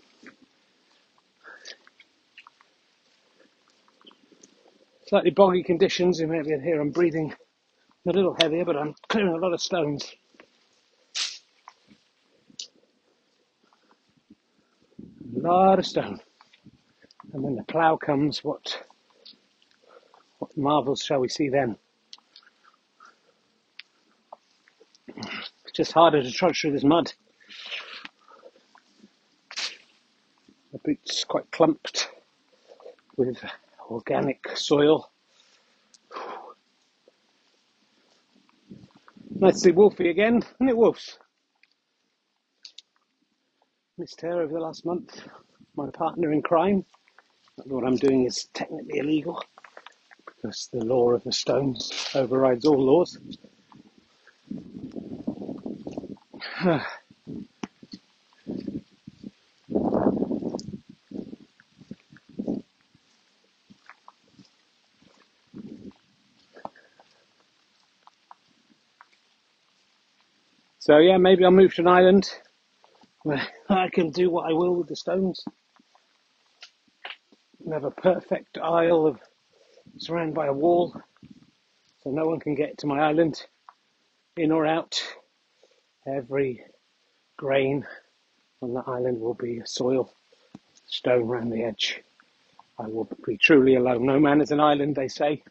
Slightly 5.06 5.30
boggy 5.30 5.62
conditions. 5.62 6.20
You 6.20 6.26
may 6.26 6.42
be 6.42 6.60
hear 6.60 6.82
I'm 6.82 6.90
breathing 6.90 7.36
a 8.06 8.12
little 8.12 8.36
heavier, 8.40 8.66
but 8.66 8.76
I'm 8.76 8.94
clearing 9.08 9.34
a 9.34 9.38
lot 9.38 9.54
of 9.54 9.62
stones. 9.62 10.14
A 15.36 15.40
lot 15.40 15.80
of 15.80 15.86
stone. 15.86 16.20
And 17.32 17.42
when 17.42 17.56
the 17.56 17.64
plough 17.64 17.98
comes, 17.98 18.44
what 18.44 18.84
what 20.40 20.56
marvels 20.58 21.02
shall 21.02 21.20
we 21.20 21.30
see 21.30 21.48
then? 21.48 21.78
It's 25.08 25.72
just 25.74 25.94
harder 25.94 26.22
to 26.22 26.32
trudge 26.32 26.62
through 26.62 26.74
this 26.74 26.84
mud. 26.84 27.14
The 30.74 30.80
boot's 30.80 31.24
quite 31.24 31.50
clumped 31.52 32.10
with 33.16 33.38
organic 33.90 34.50
soil. 34.56 35.13
Nice 39.44 39.56
to 39.56 39.60
see 39.60 39.72
Wolfie 39.72 40.10
again, 40.10 40.38
isn't 40.38 40.70
it, 40.70 40.78
Wolves? 40.78 41.20
Missed 43.98 44.22
her 44.22 44.42
over 44.42 44.54
the 44.54 44.60
last 44.62 44.86
month. 44.86 45.22
My 45.76 45.90
partner 45.90 46.32
in 46.32 46.42
crime. 46.42 46.86
What 47.66 47.86
I'm 47.86 47.98
doing 47.98 48.24
is 48.24 48.48
technically 48.54 49.00
illegal 49.00 49.44
because 50.26 50.70
the 50.72 50.86
law 50.86 51.10
of 51.10 51.26
the 51.26 51.34
stones 51.34 51.92
overrides 52.16 52.64
all 52.64 52.82
laws. 52.82 53.20
So 70.86 70.98
yeah, 70.98 71.16
maybe 71.16 71.46
I'll 71.46 71.52
move 71.52 71.74
to 71.76 71.82
an 71.82 71.88
island 71.88 72.30
where 73.22 73.42
I 73.70 73.88
can 73.88 74.10
do 74.10 74.30
what 74.30 74.50
I 74.50 74.52
will 74.52 74.76
with 74.76 74.90
the 74.90 74.98
stones. 74.98 75.42
And 77.64 77.72
have 77.74 77.86
a 77.86 77.92
perfect 77.92 78.58
isle 78.58 79.08
of 79.08 79.18
surrounded 79.98 80.36
by 80.36 80.48
a 80.48 80.54
wall, 80.54 80.94
so 82.04 82.10
no 82.10 82.26
one 82.26 82.42
can 82.42 82.54
get 82.54 82.80
to 82.80 82.88
my 82.88 83.00
island, 83.00 83.46
in 84.36 84.52
or 84.52 84.66
out. 84.66 85.02
Every 86.06 86.66
grain 87.38 87.88
on 88.62 88.74
the 88.74 88.84
island 88.86 89.22
will 89.22 89.36
be 89.36 89.60
a 89.60 89.66
soil 89.66 90.14
stone 90.88 91.28
round 91.28 91.54
the 91.54 91.64
edge. 91.64 92.02
I 92.78 92.88
will 92.88 93.08
be 93.26 93.38
truly 93.38 93.76
alone. 93.76 94.06
No 94.06 94.20
man 94.20 94.42
is 94.42 94.52
an 94.52 94.60
island, 94.60 94.98
they 94.98 95.08
say, 95.08 95.44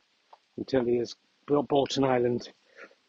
until 0.59 0.85
he 0.85 0.99
has 0.99 1.17
bought 1.47 1.97
an 1.97 2.05
island, 2.05 2.51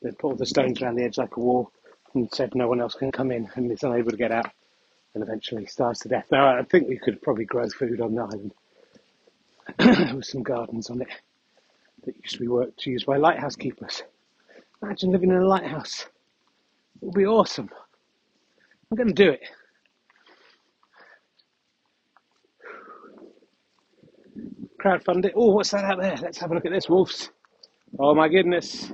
then 0.02 0.14
put 0.14 0.28
all 0.30 0.36
the 0.38 0.46
stones 0.46 0.82
around 0.82 0.96
the 0.96 1.04
edge 1.04 1.18
like 1.18 1.36
a 1.36 1.42
wall, 1.42 1.70
and 2.14 2.34
said 2.34 2.56
no 2.56 2.68
one 2.68 2.82
else 2.82 2.96
can 2.96 3.12
come 3.12 3.32
in, 3.32 3.50
and 3.56 3.72
is 3.72 3.84
unable 3.84 4.12
to 4.12 4.18
get 4.18 4.32
out, 4.32 4.50
and 5.14 5.24
eventually 5.24 5.66
starves 5.66 6.00
to 6.02 6.10
death. 6.10 6.28
Now, 6.32 6.58
I 6.58 6.64
think 6.64 6.88
we 6.88 6.98
could 6.98 7.22
probably 7.22 7.46
grow 7.46 7.68
food 7.70 8.02
on 8.02 8.16
the 8.16 8.22
island 8.22 8.54
with 10.16 10.26
some 10.26 10.44
gardens 10.44 10.90
on 10.90 11.02
it 11.02 11.10
that 12.06 12.16
used 12.18 12.34
to 12.36 12.40
be 12.40 12.48
worked 12.48 12.86
used 12.86 13.06
by 13.06 13.18
lighthouse 13.18 13.56
keepers. 13.56 14.04
Imagine 14.82 15.12
living 15.12 15.30
in 15.30 15.38
a 15.38 15.46
lighthouse. 15.48 16.08
It 17.02 17.06
would 17.06 17.16
be 17.16 17.26
awesome. 17.26 17.70
I'm 18.92 18.98
going 18.98 19.08
to 19.08 19.14
do 19.14 19.32
it. 19.32 19.42
Crowdfund 24.84 25.26
it. 25.26 25.34
Oh, 25.36 25.54
what's 25.54 25.72
that 25.72 25.86
out 25.86 26.02
there? 26.02 26.18
Let's 26.18 26.38
have 26.40 26.52
a 26.52 26.56
look 26.56 26.66
at 26.66 26.72
this, 26.72 26.90
wolves. 26.90 27.30
Oh 27.98 28.14
my 28.14 28.28
goodness. 28.28 28.92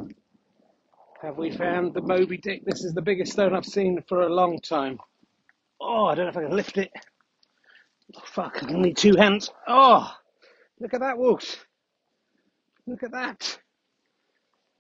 Have 1.22 1.38
we 1.38 1.52
found 1.52 1.94
the 1.94 2.02
Moby 2.02 2.38
Dick? 2.38 2.64
This 2.66 2.86
is 2.86 2.94
the 2.94 3.02
biggest 3.02 3.34
stone 3.34 3.54
I've 3.54 3.66
seen 3.66 4.02
for 4.08 4.22
a 4.22 4.30
long 4.34 4.58
time. 4.62 4.98
Oh, 5.82 6.06
I 6.06 6.16
don't 6.16 6.26
know 6.26 6.30
if 6.30 6.38
I 6.38 6.44
can 6.44 6.56
lift 6.56 6.78
it. 6.78 6.90
Oh, 8.16 8.22
fuck, 8.24 8.64
I 8.64 8.72
need 8.72 8.96
two 8.96 9.16
hands. 9.18 9.52
Oh, 9.68 10.10
look 10.80 10.94
at 10.94 11.02
that, 11.02 11.18
Wolves. 11.18 11.58
Look 12.88 13.04
at 13.04 13.12
that. 13.12 13.60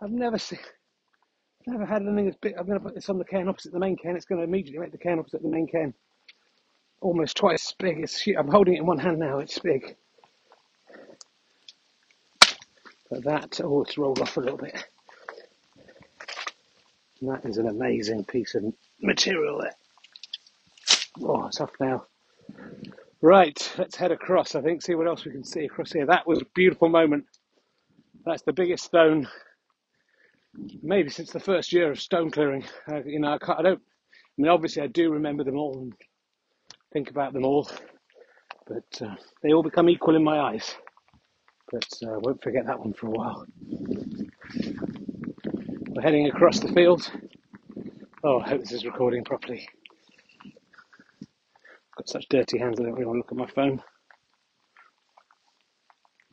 I've 0.02 0.12
never 0.12 0.38
seen, 0.38 0.60
never 1.68 1.86
had 1.86 2.04
anything 2.04 2.30
as 2.30 2.38
big. 2.38 2.56
I'm 2.58 2.66
going 2.66 2.80
to 2.80 2.86
put 2.86 2.96
this 2.96 3.10
on 3.10 3.18
the 3.18 3.26
can 3.26 3.50
opposite 3.50 3.74
the 3.74 3.80
main 3.80 3.98
can. 3.98 4.16
It's 4.16 4.26
going 4.26 4.40
to 4.40 4.48
immediately 4.48 4.80
make 4.80 4.94
the 4.94 4.98
can 4.98 5.20
opposite 5.20 5.42
the 5.44 5.50
main 5.50 5.68
can 5.68 5.94
almost 7.02 7.36
twice 7.36 7.68
as 7.68 7.76
big. 7.78 8.10
I'm 8.38 8.48
holding 8.48 8.76
it 8.76 8.80
in 8.80 8.86
one 8.86 8.98
hand 8.98 9.20
now. 9.20 9.40
It's 9.40 9.60
big. 9.60 9.98
But 13.10 13.26
that, 13.26 13.60
oh, 13.62 13.84
it's 13.84 13.98
rolled 13.98 14.22
off 14.22 14.38
a 14.38 14.42
little 14.42 14.58
bit. 14.58 14.86
And 17.22 17.30
that 17.32 17.46
is 17.46 17.58
an 17.58 17.68
amazing 17.68 18.26
piece 18.26 18.56
of 18.56 18.64
material 19.02 19.60
there. 19.62 19.76
Oh, 21.22 21.48
it's 21.48 21.60
off 21.60 21.72
now. 21.80 22.06
Right, 23.22 23.74
let's 23.78 23.98
head 23.98 24.12
across, 24.12 24.56
I 24.56 24.62
think, 24.62 24.82
see 24.82 24.96
what 24.96 25.08
else 25.08 25.26
we 25.26 25.32
can 25.32 25.44
see 25.44 25.66
across 25.66 25.92
here. 25.92 26.06
That 26.06 26.26
was 26.26 26.42
a 26.42 26.46
beautiful 26.56 26.88
moment. 26.88 27.26
That's 28.26 28.44
the 28.44 28.54
biggest 28.54 28.86
stone, 28.86 29.28
maybe 30.82 31.10
since 31.10 31.32
the 31.32 31.40
first 31.40 31.74
year 31.74 31.92
of 31.92 32.00
stone 32.00 32.32
clearing. 32.32 32.64
Uh, 32.90 33.04
you 33.04 33.20
know, 33.20 33.38
I, 33.42 33.54
I 33.54 33.62
don't, 33.62 33.82
I 33.82 34.42
mean, 34.42 34.50
obviously 34.50 34.82
I 34.84 34.88
do 34.88 35.12
remember 35.12 35.44
them 35.44 35.58
all 35.58 35.78
and 35.80 35.94
think 36.94 37.10
about 37.10 37.34
them 37.34 37.46
all, 37.46 37.70
but 38.68 39.02
uh, 39.02 39.16
they 39.44 39.52
all 39.54 39.64
become 39.64 39.90
equal 39.90 40.16
in 40.16 40.24
my 40.24 40.40
eyes. 40.40 40.76
But 41.72 41.88
uh, 42.04 42.14
I 42.14 42.18
won't 42.18 42.42
forget 42.42 42.66
that 42.68 42.80
one 42.80 42.94
for 42.94 43.08
a 43.08 43.12
while. 43.12 43.46
Heading 46.02 46.28
across 46.28 46.60
the 46.60 46.72
field. 46.72 47.12
Oh, 48.24 48.40
I 48.40 48.50
hope 48.50 48.62
this 48.62 48.72
is 48.72 48.86
recording 48.86 49.26
properly. 49.26 49.68
Got 51.98 52.08
such 52.08 52.26
dirty 52.30 52.58
hands 52.58 52.80
I 52.80 52.84
don't 52.84 52.94
really 52.94 53.06
want 53.06 53.16
to 53.16 53.20
look 53.20 53.32
at 53.32 53.38
my 53.38 53.54
phone. 53.54 53.82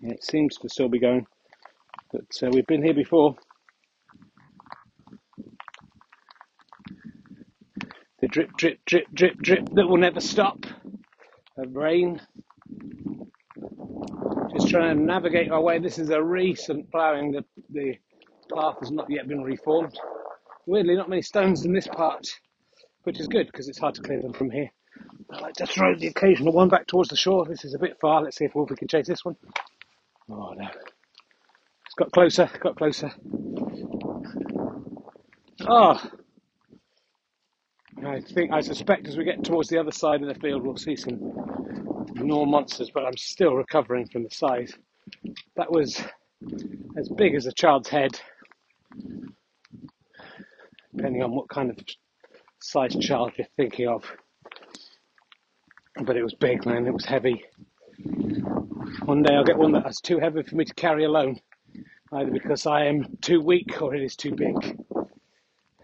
Yeah, 0.01 0.13
it 0.13 0.23
seems 0.23 0.57
to 0.59 0.69
still 0.69 0.89
be 0.89 1.01
going, 1.01 1.27
but 2.13 2.27
uh, 2.43 2.51
we've 2.53 2.67
been 2.67 2.85
here 2.85 2.95
before. 2.95 3.35
The 8.21 8.29
drip, 8.29 8.57
drip, 8.57 8.79
drip, 8.87 9.07
drip, 9.13 9.37
drip 9.39 9.69
that 9.75 9.89
will 9.89 9.97
never 9.97 10.21
stop 10.21 10.65
of 11.59 11.75
rain. 11.75 12.21
Just 14.53 14.69
trying 14.69 14.97
to 14.97 15.03
navigate 15.03 15.51
our 15.51 15.61
way. 15.61 15.81
This 15.81 15.99
is 15.99 16.11
a 16.11 16.23
recent 16.23 16.91
ploughing. 16.93 17.33
The, 17.33 17.45
the 17.71 17.95
path 18.55 18.77
has 18.81 18.91
not 18.91 19.11
yet 19.11 19.29
been 19.29 19.43
reformed. 19.43 19.99
Weirdly, 20.67 20.97
not 20.97 21.09
many 21.09 21.23
stones 21.23 21.65
in 21.65 21.73
this 21.73 21.87
part, 21.87 22.27
which 23.05 23.21
is 23.21 23.29
good 23.29 23.47
because 23.47 23.69
it's 23.69 23.79
hard 23.79 23.95
to 23.95 24.03
clear 24.03 24.21
them 24.21 24.33
from 24.33 24.51
here. 24.51 24.71
I 25.31 25.41
like 25.41 25.55
to 25.55 25.67
throw 25.67 25.95
the 25.95 26.09
occasional 26.09 26.53
one 26.53 26.69
back 26.69 26.87
towards 26.87 27.11
the 27.11 27.17
shore. 27.17 27.45
This 27.45 27.65
is 27.65 27.75
a 27.75 27.79
bit 27.79 27.99
far. 28.01 28.23
Let's 28.23 28.37
see 28.37 28.45
if 28.45 28.55
Wolfie 28.55 28.77
can 28.77 28.89
chase 28.89 29.07
this 29.07 29.25
one. 29.25 29.37
Oh 30.31 30.55
no. 30.57 30.67
It's 30.67 31.95
got 31.97 32.11
closer, 32.13 32.51
got 32.61 32.77
closer. 32.77 33.13
Oh. 35.69 36.01
I 38.05 38.21
think, 38.21 38.53
I 38.53 38.61
suspect 38.61 39.09
as 39.09 39.17
we 39.17 39.25
get 39.25 39.43
towards 39.43 39.69
the 39.69 39.79
other 39.79 39.91
side 39.91 40.23
of 40.23 40.29
the 40.29 40.41
field, 40.41 40.63
we'll 40.63 40.77
see 40.77 40.97
some 40.97 41.19
more 42.17 42.47
monsters, 42.47 42.91
but 42.93 43.05
I'm 43.05 43.17
still 43.17 43.55
recovering 43.55 44.07
from 44.07 44.23
the 44.23 44.31
size. 44.31 44.75
That 45.57 45.73
was 45.73 46.03
as 46.99 47.09
big 47.09 47.35
as 47.35 47.47
a 47.47 47.53
child's 47.53 47.89
head, 47.89 48.21
depending 50.95 51.23
on 51.23 51.33
what 51.33 51.49
kind 51.49 51.71
of 51.71 51.77
size 52.61 52.97
child 52.97 53.33
you're 53.37 53.47
thinking 53.57 53.89
of 53.89 54.05
but 56.05 56.17
it 56.17 56.23
was 56.23 56.35
big, 56.35 56.67
man. 56.67 56.87
It 56.87 56.93
was 56.93 57.05
heavy. 57.05 57.45
One 59.05 59.23
day 59.23 59.35
I'll 59.35 59.45
get 59.45 59.57
one 59.57 59.73
that's 59.73 60.01
too 60.01 60.19
heavy 60.19 60.43
for 60.43 60.57
me 60.57 60.65
to 60.65 60.75
carry 60.75 61.05
alone, 61.05 61.41
either 62.13 62.31
because 62.31 62.67
I 62.67 62.87
am 62.87 63.17
too 63.23 63.41
weak 63.41 63.81
or 63.81 63.95
it 63.95 64.03
is 64.03 64.17
too 64.17 64.35
big. 64.35 64.79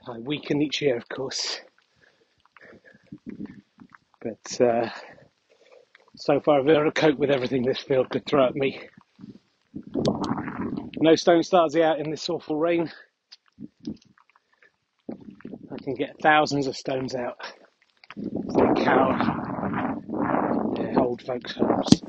I 0.06 0.18
weaken 0.18 0.60
each 0.60 0.82
year, 0.82 0.96
of 0.96 1.08
course. 1.08 1.60
But 4.20 4.60
uh, 4.60 4.90
so 6.16 6.40
far, 6.40 6.58
I've 6.58 6.66
been 6.66 6.76
able 6.76 6.92
to 6.92 7.00
cope 7.00 7.18
with 7.18 7.30
everything 7.30 7.62
this 7.62 7.80
field 7.80 8.10
could 8.10 8.26
throw 8.26 8.46
at 8.46 8.54
me. 8.54 8.80
No 10.98 11.14
stone 11.16 11.42
stars 11.42 11.74
out 11.76 11.98
in 11.98 12.10
this 12.10 12.28
awful 12.28 12.56
rain. 12.56 12.90
I 15.10 15.82
can 15.82 15.94
get 15.94 16.20
thousands 16.22 16.66
of 16.66 16.76
stones 16.76 17.14
out. 17.14 17.36
It's 18.16 18.84
cow 18.84 19.42
old 21.12 21.22
folks' 21.22 21.54
homes. 21.54 22.02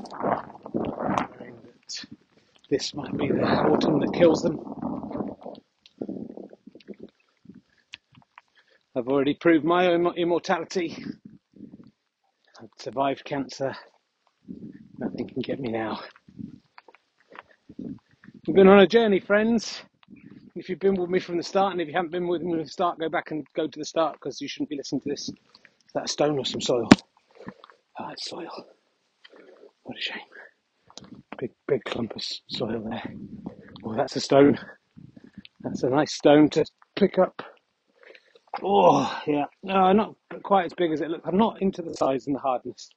this 2.70 2.94
might 2.94 3.14
be 3.18 3.28
the 3.28 3.42
autumn 3.42 4.00
that 4.00 4.14
kills 4.14 4.42
them. 4.42 4.58
I've 8.96 9.08
already 9.08 9.34
proved 9.34 9.64
my 9.64 9.88
own 9.88 10.06
immortality. 10.16 10.96
I've 12.60 12.70
survived 12.78 13.24
cancer. 13.24 13.74
Nothing 14.98 15.28
can 15.28 15.42
get 15.42 15.60
me 15.60 15.70
now. 15.70 16.00
We've 18.46 18.56
been 18.56 18.68
on 18.68 18.80
a 18.80 18.86
journey, 18.86 19.20
friends. 19.20 19.82
If 20.64 20.70
you've 20.70 20.78
been 20.78 20.94
with 20.94 21.10
me 21.10 21.20
from 21.20 21.36
the 21.36 21.42
start, 21.42 21.72
and 21.72 21.82
if 21.82 21.88
you 21.88 21.92
haven't 21.92 22.12
been 22.12 22.26
with 22.26 22.40
me 22.40 22.52
from 22.52 22.62
the 22.62 22.68
start, 22.70 22.98
go 22.98 23.10
back 23.10 23.30
and 23.32 23.46
go 23.54 23.66
to 23.66 23.78
the 23.78 23.84
start 23.84 24.14
because 24.14 24.40
you 24.40 24.48
shouldn't 24.48 24.70
be 24.70 24.78
listening 24.78 25.02
to 25.02 25.10
this. 25.10 25.28
Is 25.28 25.34
that 25.94 26.08
stone 26.08 26.38
or 26.38 26.46
some 26.46 26.62
soil? 26.62 26.88
Ah, 27.98 28.12
it's 28.12 28.30
soil. 28.30 28.48
What 29.82 29.98
a 29.98 30.00
shame. 30.00 30.22
Big, 31.36 31.50
big 31.68 31.84
clump 31.84 32.16
of 32.16 32.22
soil 32.48 32.82
there. 32.88 33.14
Oh, 33.84 33.94
that's 33.94 34.16
a 34.16 34.20
stone. 34.20 34.58
That's 35.60 35.82
a 35.82 35.90
nice 35.90 36.14
stone 36.14 36.48
to 36.52 36.64
pick 36.96 37.18
up. 37.18 37.42
Oh, 38.62 39.22
yeah. 39.26 39.44
No, 39.62 39.92
not 39.92 40.14
quite 40.44 40.64
as 40.64 40.72
big 40.72 40.92
as 40.92 41.02
it 41.02 41.10
looks. 41.10 41.28
I'm 41.28 41.36
not 41.36 41.60
into 41.60 41.82
the 41.82 41.92
size 41.92 42.26
and 42.26 42.34
the 42.36 42.40
hardness. 42.40 42.88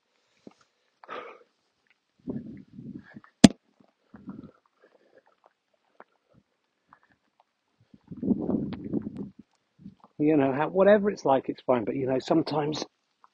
You 10.19 10.37
know, 10.37 10.51
whatever 10.71 11.09
it's 11.09 11.25
like, 11.25 11.49
it's 11.49 11.61
fine. 11.61 11.85
But 11.85 11.95
you 11.95 12.07
know, 12.07 12.19
sometimes 12.19 12.85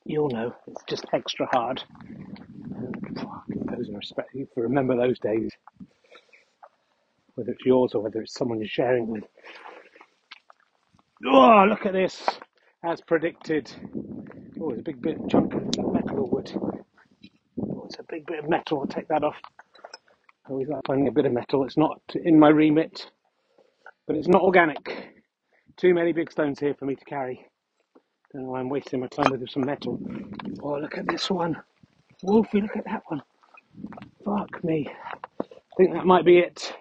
you'll 0.05 0.29
know 0.29 0.53
it's 0.67 0.83
just 0.87 1.05
extra 1.13 1.47
hard 1.53 1.83
those 3.83 3.89
are 3.89 3.97
respect. 3.97 4.29
You 4.33 4.47
remember 4.55 4.95
those 4.95 5.19
days, 5.19 5.51
whether 7.35 7.51
it's 7.51 7.65
yours 7.65 7.93
or 7.93 8.01
whether 8.01 8.21
it's 8.21 8.33
someone 8.33 8.59
you're 8.59 8.67
sharing 8.67 9.07
with. 9.07 9.23
Oh, 11.25 11.65
look 11.67 11.85
at 11.85 11.93
this! 11.93 12.23
As 12.83 13.01
predicted. 13.01 13.71
Oh, 14.59 14.71
it's 14.71 14.79
a 14.79 14.83
big 14.83 15.01
bit 15.01 15.19
of 15.19 15.29
chunk 15.29 15.53
of 15.53 15.93
metal 15.93 16.19
or 16.19 16.29
wood. 16.29 16.51
Oh, 17.61 17.83
it's 17.85 17.99
a 17.99 18.03
big 18.09 18.25
bit 18.25 18.39
of 18.39 18.49
metal. 18.49 18.79
I'll 18.79 18.87
take 18.87 19.07
that 19.07 19.23
off. 19.23 19.37
I 20.45 20.51
always 20.51 20.67
like 20.67 20.81
finding 20.85 21.07
a 21.07 21.11
bit 21.11 21.25
of 21.25 21.31
metal. 21.31 21.63
It's 21.63 21.77
not 21.77 22.01
in 22.15 22.37
my 22.37 22.49
remit, 22.49 23.09
but 24.05 24.15
it's 24.17 24.27
not 24.27 24.41
organic. 24.41 25.02
Too 25.77 25.93
many 25.93 26.11
big 26.13 26.31
stones 26.31 26.59
here 26.59 26.73
for 26.73 26.85
me 26.85 26.95
to 26.95 27.05
carry. 27.05 27.45
Don't 28.31 28.43
know 28.43 28.49
why 28.49 28.59
I'm 28.59 28.69
wasting 28.69 28.99
my 28.99 29.07
time 29.07 29.31
with 29.31 29.49
some 29.49 29.65
metal. 29.65 29.99
Oh, 30.61 30.77
look 30.79 30.97
at 30.97 31.07
this 31.07 31.29
one. 31.29 31.61
Wolfie, 32.21 32.61
look 32.61 32.77
at 32.77 32.85
that 32.85 33.03
one. 33.07 33.21
Fuck 34.23 34.63
me. 34.63 34.87
I 35.41 35.45
think 35.77 35.93
that 35.93 36.05
might 36.05 36.25
be 36.25 36.39
it. 36.39 36.73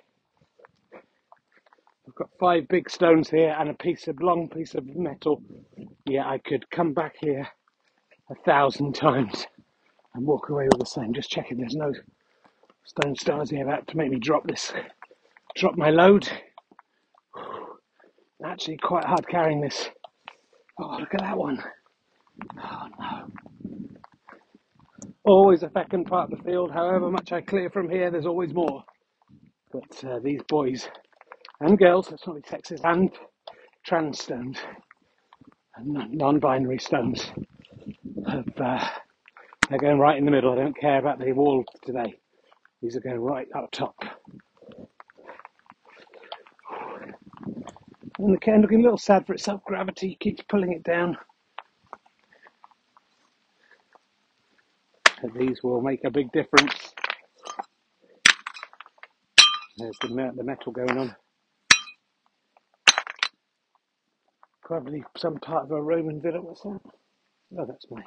I've 2.06 2.14
got 2.14 2.30
five 2.38 2.68
big 2.68 2.90
stones 2.90 3.30
here 3.30 3.56
and 3.58 3.70
a 3.70 3.74
piece 3.74 4.06
of 4.08 4.20
long 4.20 4.48
piece 4.48 4.74
of 4.74 4.86
metal. 4.86 5.42
Yeah, 6.04 6.28
I 6.28 6.38
could 6.38 6.68
come 6.70 6.92
back 6.92 7.16
here 7.20 7.48
a 8.30 8.34
thousand 8.44 8.94
times 8.94 9.46
and 10.14 10.26
walk 10.26 10.50
away 10.50 10.64
with 10.64 10.78
the 10.78 10.86
same. 10.86 11.14
Just 11.14 11.30
checking 11.30 11.58
there's 11.58 11.74
no 11.74 11.92
stone 12.84 13.16
stars 13.16 13.50
here 13.50 13.64
about 13.64 13.86
to 13.88 13.96
make 13.96 14.10
me 14.10 14.18
drop 14.18 14.46
this, 14.46 14.72
drop 15.56 15.76
my 15.76 15.90
load. 15.90 16.28
Actually, 18.44 18.76
quite 18.78 19.04
hard 19.04 19.26
carrying 19.28 19.60
this. 19.60 19.88
Oh, 20.80 20.96
look 20.98 21.14
at 21.14 21.20
that 21.20 21.36
one. 21.36 21.62
Oh 22.58 22.86
no. 22.98 23.26
Always 25.24 25.62
a 25.62 25.70
second 25.72 26.06
part 26.06 26.32
of 26.32 26.38
the 26.38 26.44
field. 26.44 26.72
However 26.72 27.10
much 27.10 27.32
I 27.32 27.40
clear 27.40 27.70
from 27.70 27.88
here, 27.88 28.10
there's 28.10 28.26
always 28.26 28.52
more. 28.52 28.82
But 29.72 30.04
uh, 30.04 30.18
these 30.22 30.40
boys 30.48 30.88
and 31.60 31.78
girls, 31.78 32.10
let's 32.10 32.26
not 32.26 32.36
be 32.36 32.42
sexist, 32.42 32.80
and 32.84 33.10
trans 33.84 34.20
stones 34.20 34.58
and 35.76 36.12
non-binary 36.12 36.78
stones, 36.78 37.30
have, 38.26 38.60
uh, 38.60 38.88
they're 39.68 39.78
going 39.78 39.98
right 39.98 40.18
in 40.18 40.24
the 40.24 40.30
middle. 40.30 40.52
I 40.52 40.56
don't 40.56 40.78
care 40.78 40.98
about 40.98 41.18
the 41.18 41.32
wall 41.32 41.64
today. 41.84 42.14
These 42.82 42.96
are 42.96 43.00
going 43.00 43.20
right 43.20 43.46
up 43.56 43.70
top. 43.70 43.94
And 48.22 48.34
the 48.34 48.38
can 48.38 48.62
looking 48.62 48.80
a 48.80 48.82
little 48.84 48.98
sad 48.98 49.26
for 49.26 49.34
itself. 49.34 49.64
Gravity 49.64 50.16
keeps 50.20 50.42
pulling 50.48 50.72
it 50.72 50.84
down. 50.84 51.16
that 55.22 55.34
these 55.34 55.62
will 55.62 55.80
make 55.80 56.04
a 56.04 56.10
big 56.10 56.30
difference. 56.32 56.94
There's 59.76 59.96
the, 60.02 60.32
the 60.36 60.44
metal 60.44 60.72
going 60.72 60.98
on. 60.98 61.16
Probably 64.62 65.04
some 65.16 65.36
part 65.36 65.64
of 65.64 65.70
a 65.70 65.80
Roman 65.80 66.20
villa. 66.20 66.40
What's 66.40 66.62
that? 66.62 66.80
Oh, 67.58 67.66
that's 67.66 67.86
my 67.90 68.02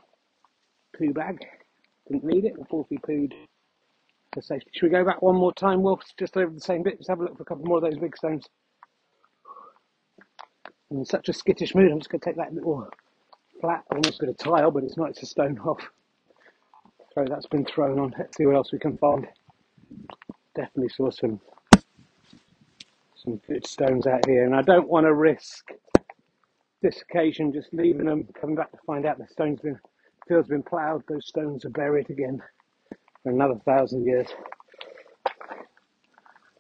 poo 0.97 1.13
bag. 1.13 1.38
Didn't 2.08 2.23
need 2.23 2.45
it. 2.45 2.54
Unfortunately, 2.58 2.97
pooed 3.08 3.34
for 4.34 4.41
safety. 4.41 4.69
Should 4.73 4.88
we 4.88 4.89
go 4.89 5.06
back 5.06 5.21
one 5.21 5.36
more 5.36 5.54
time, 5.54 5.82
Wolf? 5.82 6.01
Just 6.19 6.38
over 6.38 6.54
the 6.54 6.62
same 6.62 6.84
bit. 6.84 6.95
Let's 6.97 7.08
have 7.08 7.19
a 7.19 7.23
look 7.23 7.38
for 7.38 7.43
a 7.43 7.45
couple 7.45 7.65
more 7.65 7.78
of 7.78 7.84
those 7.84 7.97
big 7.97 8.15
stones. 8.17 8.45
I'm 10.91 10.97
in 10.99 11.05
such 11.05 11.29
a 11.29 11.33
skittish 11.33 11.73
mood. 11.75 11.91
I'm 11.91 11.99
just 11.99 12.09
going 12.09 12.19
to 12.19 12.25
take 12.25 12.37
that 12.37 12.53
little 12.53 12.89
flat, 13.59 13.83
almost 13.91 14.19
got 14.19 14.29
a 14.29 14.33
tile, 14.33 14.71
but 14.71 14.83
it's 14.83 14.97
not. 14.97 15.09
It's 15.09 15.23
a 15.23 15.25
stone 15.25 15.57
off. 15.59 15.81
Throw 17.13 17.25
that's 17.25 17.47
been 17.47 17.65
thrown 17.65 17.99
on. 17.99 18.13
Let's 18.17 18.37
see 18.37 18.45
what 18.45 18.55
else 18.55 18.71
we 18.71 18.79
can 18.79 18.97
find. 18.97 19.27
Definitely 20.55 20.89
saw 20.89 21.09
some 21.09 21.39
some 23.15 23.41
good 23.47 23.65
stones 23.65 24.05
out 24.05 24.25
here, 24.27 24.45
and 24.45 24.55
I 24.55 24.61
don't 24.61 24.87
want 24.87 25.05
to 25.05 25.13
risk 25.13 25.71
this 26.81 27.01
occasion 27.01 27.51
just 27.51 27.73
leaving 27.73 28.05
them, 28.05 28.27
coming 28.39 28.55
back 28.55 28.71
to 28.71 28.77
find 28.85 29.05
out 29.05 29.17
the 29.17 29.27
stone's 29.27 29.61
been 29.61 29.79
field's 30.27 30.49
been 30.49 30.63
ploughed. 30.63 31.03
Those 31.07 31.27
stones 31.27 31.65
are 31.65 31.69
buried 31.69 32.09
again 32.09 32.41
for 33.23 33.31
another 33.31 33.59
thousand 33.65 34.05
years. 34.05 34.27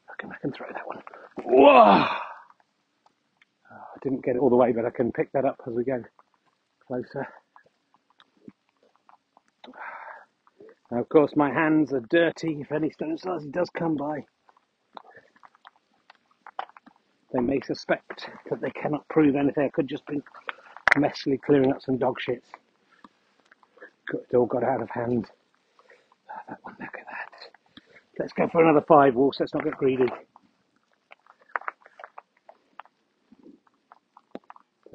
I 0.09 0.13
can 0.17 0.31
I 0.31 0.35
can 0.41 0.51
throw 0.51 0.67
that 0.71 0.87
one. 0.87 1.01
Whoa! 1.43 2.24
Didn't 4.05 4.23
get 4.23 4.35
it 4.35 4.39
all 4.39 4.51
the 4.51 4.55
way, 4.55 4.71
but 4.71 4.85
I 4.85 4.91
can 4.91 5.11
pick 5.11 5.31
that 5.31 5.45
up 5.45 5.59
as 5.65 5.73
we 5.73 5.83
go 5.83 6.03
closer. 6.87 7.27
Now, 10.91 10.99
of 10.99 11.09
course, 11.09 11.35
my 11.35 11.51
hands 11.51 11.91
are 11.91 12.01
dirty 12.01 12.59
if 12.61 12.71
any 12.71 12.91
stone 12.91 13.17
does 13.49 13.69
come 13.71 13.95
by. 13.95 14.23
They 17.33 17.39
may 17.39 17.59
suspect 17.61 18.29
that 18.51 18.61
they 18.61 18.69
cannot 18.69 19.07
prove 19.09 19.35
anything. 19.35 19.65
I 19.65 19.69
could 19.69 19.87
just 19.87 20.05
be 20.05 20.21
messily 20.95 21.41
clearing 21.41 21.71
up 21.73 21.81
some 21.81 21.97
dog 21.97 22.19
shits. 22.19 22.43
It 24.13 24.35
all 24.35 24.45
got 24.45 24.63
out 24.63 24.83
of 24.83 24.89
hand. 24.91 25.31
Oh, 26.29 26.41
that 26.47 26.59
one, 26.61 26.75
look 26.79 26.93
at 26.93 27.05
that. 27.07 27.79
Let's 28.19 28.33
go 28.33 28.47
for 28.49 28.63
another 28.63 28.85
five 28.87 29.15
wolves. 29.15 29.39
Let's 29.39 29.55
not 29.55 29.63
get 29.63 29.73
greedy. 29.77 30.05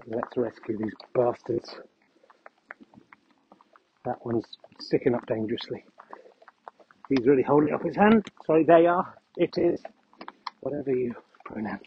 Let's 0.06 0.36
rescue 0.36 0.78
these 0.78 0.94
bastards. 1.14 1.76
That 4.04 4.24
one's 4.24 4.46
sticking 4.80 5.14
up 5.14 5.26
dangerously. 5.26 5.84
He's 7.08 7.26
really 7.26 7.42
holding 7.42 7.74
up 7.74 7.82
his 7.82 7.96
hand. 7.96 8.26
Sorry, 8.46 8.64
they 8.64 8.86
are. 8.86 9.14
It 9.36 9.58
is. 9.58 9.80
Whatever 10.60 10.90
you 10.92 11.14
pronounce. 11.44 11.82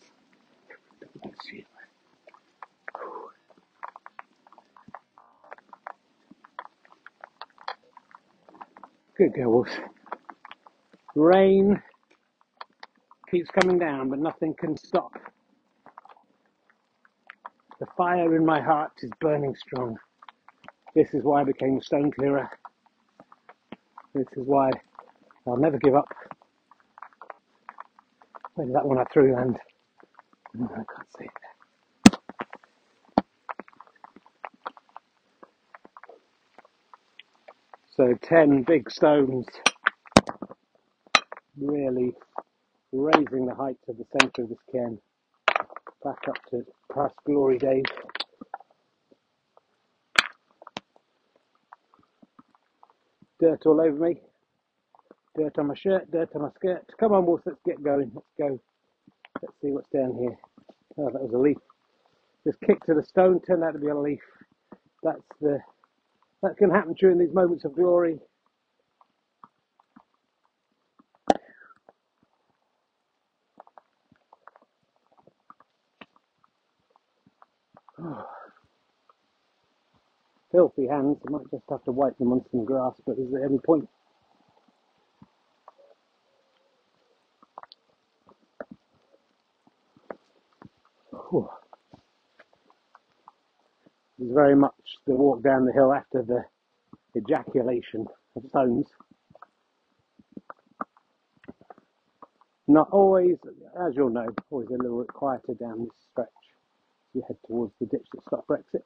It. 1.53 1.65
Good 9.17 9.33
girls. 9.33 9.67
Rain 11.15 11.81
keeps 13.29 13.49
coming 13.51 13.79
down, 13.79 14.09
but 14.09 14.19
nothing 14.19 14.53
can 14.59 14.75
stop. 14.77 15.13
The 17.83 17.89
fire 17.97 18.33
in 18.33 18.45
my 18.45 18.61
heart 18.61 18.93
is 19.01 19.11
burning 19.19 19.53
strong. 19.57 19.97
This 20.95 21.13
is 21.13 21.21
why 21.21 21.41
I 21.41 21.43
became 21.43 21.79
a 21.79 21.83
stone 21.83 22.13
clearer. 22.13 22.49
This 24.13 24.27
is 24.37 24.47
why 24.47 24.71
I'll 25.45 25.57
never 25.57 25.77
give 25.79 25.93
up. 25.93 26.07
Where 28.55 28.67
that 28.67 28.85
one 28.85 28.99
I 28.99 29.03
threw 29.11 29.35
land? 29.35 29.59
Oh, 30.57 30.69
I 30.71 30.75
can't 30.75 31.07
see 31.19 31.25
it. 31.25 32.17
So 37.97 38.13
10 38.21 38.63
big 38.63 38.89
stones 38.89 39.45
really 41.59 42.13
raising 42.93 43.45
the 43.45 43.55
height 43.55 43.75
of 43.89 43.97
the 43.97 44.05
centre 44.21 44.43
of 44.43 44.49
this 44.49 44.57
cairn 44.71 44.99
back 46.03 46.27
up 46.27 46.37
to 46.51 46.65
past 46.93 47.15
glory 47.25 47.57
days. 47.57 47.83
Dirt 53.39 53.65
all 53.65 53.81
over 53.81 53.97
me. 53.97 54.21
Dirt 55.37 55.57
on 55.57 55.67
my 55.67 55.75
shirt, 55.75 56.11
dirt 56.11 56.29
on 56.35 56.43
my 56.43 56.49
skirt. 56.55 56.83
Come 56.99 57.13
on, 57.13 57.25
Wolf, 57.25 57.41
let's 57.45 57.59
get 57.65 57.83
going. 57.83 58.11
Let's 58.13 58.27
go. 58.37 58.59
Let's 59.41 59.55
see 59.61 59.71
what's 59.71 59.89
down 59.89 60.15
here. 60.19 60.37
Oh, 60.97 61.09
that 61.11 61.21
was 61.21 61.33
a 61.33 61.37
leaf. 61.37 61.57
Just 62.45 62.61
kicked 62.61 62.85
to 62.87 62.93
the 62.93 63.03
stone, 63.03 63.41
turned 63.41 63.63
out 63.63 63.73
to 63.73 63.79
be 63.79 63.87
a 63.87 63.97
leaf. 63.97 64.21
That's 65.01 65.21
the 65.41 65.59
that 66.41 66.57
can 66.57 66.69
happen 66.69 66.93
during 66.93 67.17
these 67.17 67.33
moments 67.33 67.63
of 67.65 67.73
glory. 67.75 68.19
Oh. 80.53 80.72
Hands. 80.87 81.17
I 81.27 81.31
might 81.31 81.49
just 81.51 81.63
have 81.69 81.83
to 81.85 81.91
wipe 81.91 82.17
them 82.17 82.31
on 82.31 82.43
some 82.51 82.65
grass, 82.65 82.93
but 83.05 83.17
is 83.17 83.31
there 83.31 83.45
any 83.45 83.59
point? 83.59 83.87
It's 94.19 94.31
very 94.31 94.55
much 94.55 94.73
the 95.05 95.15
walk 95.15 95.43
down 95.43 95.65
the 95.65 95.73
hill 95.73 95.93
after 95.93 96.23
the 96.23 96.45
ejaculation 97.17 98.07
of 98.35 98.43
stones. 98.49 98.87
Not 102.67 102.89
always, 102.91 103.37
as 103.79 103.95
you'll 103.95 104.09
know, 104.09 104.27
always 104.49 104.69
a 104.69 104.73
little 104.81 105.01
bit 105.01 105.09
quieter 105.09 105.53
down 105.59 105.81
this 105.81 105.91
stretch 106.11 106.29
you 107.13 107.23
head 107.27 107.37
towards 107.47 107.73
the 107.79 107.85
ditch 107.85 108.07
that 108.13 108.23
stopped 108.23 108.47
Brexit. 108.47 108.83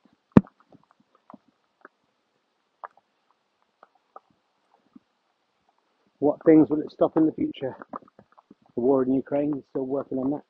What 6.20 6.40
things 6.46 6.70
will 6.70 6.82
it 6.82 6.92
stop 6.92 7.16
in 7.16 7.26
the 7.26 7.32
future? 7.32 7.76
The 8.76 8.82
war 8.82 9.04
in 9.04 9.14
Ukraine, 9.14 9.56
is 9.58 9.64
still 9.70 9.86
working 9.86 10.18
on 10.18 10.32
that. 10.32 10.42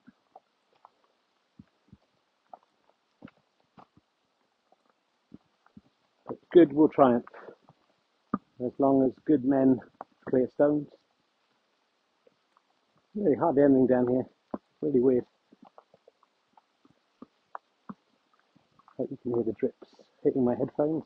But 6.25 6.37
good 6.53 6.73
will 6.73 6.89
triumph 6.89 7.25
as 8.65 8.71
long 8.79 9.05
as 9.05 9.11
good 9.25 9.45
men 9.45 9.79
clear 10.29 10.49
stones. 10.55 10.87
Really 13.15 13.35
hardly 13.35 13.63
anything 13.63 13.87
down 13.87 14.07
here. 14.07 14.25
Really 14.81 14.99
weird. 14.99 15.25
Hope 18.97 19.09
you 19.11 19.17
can 19.21 19.33
hear 19.33 19.43
the 19.43 19.53
drips 19.53 19.89
hitting 20.23 20.43
my 20.43 20.55
headphones. 20.55 21.03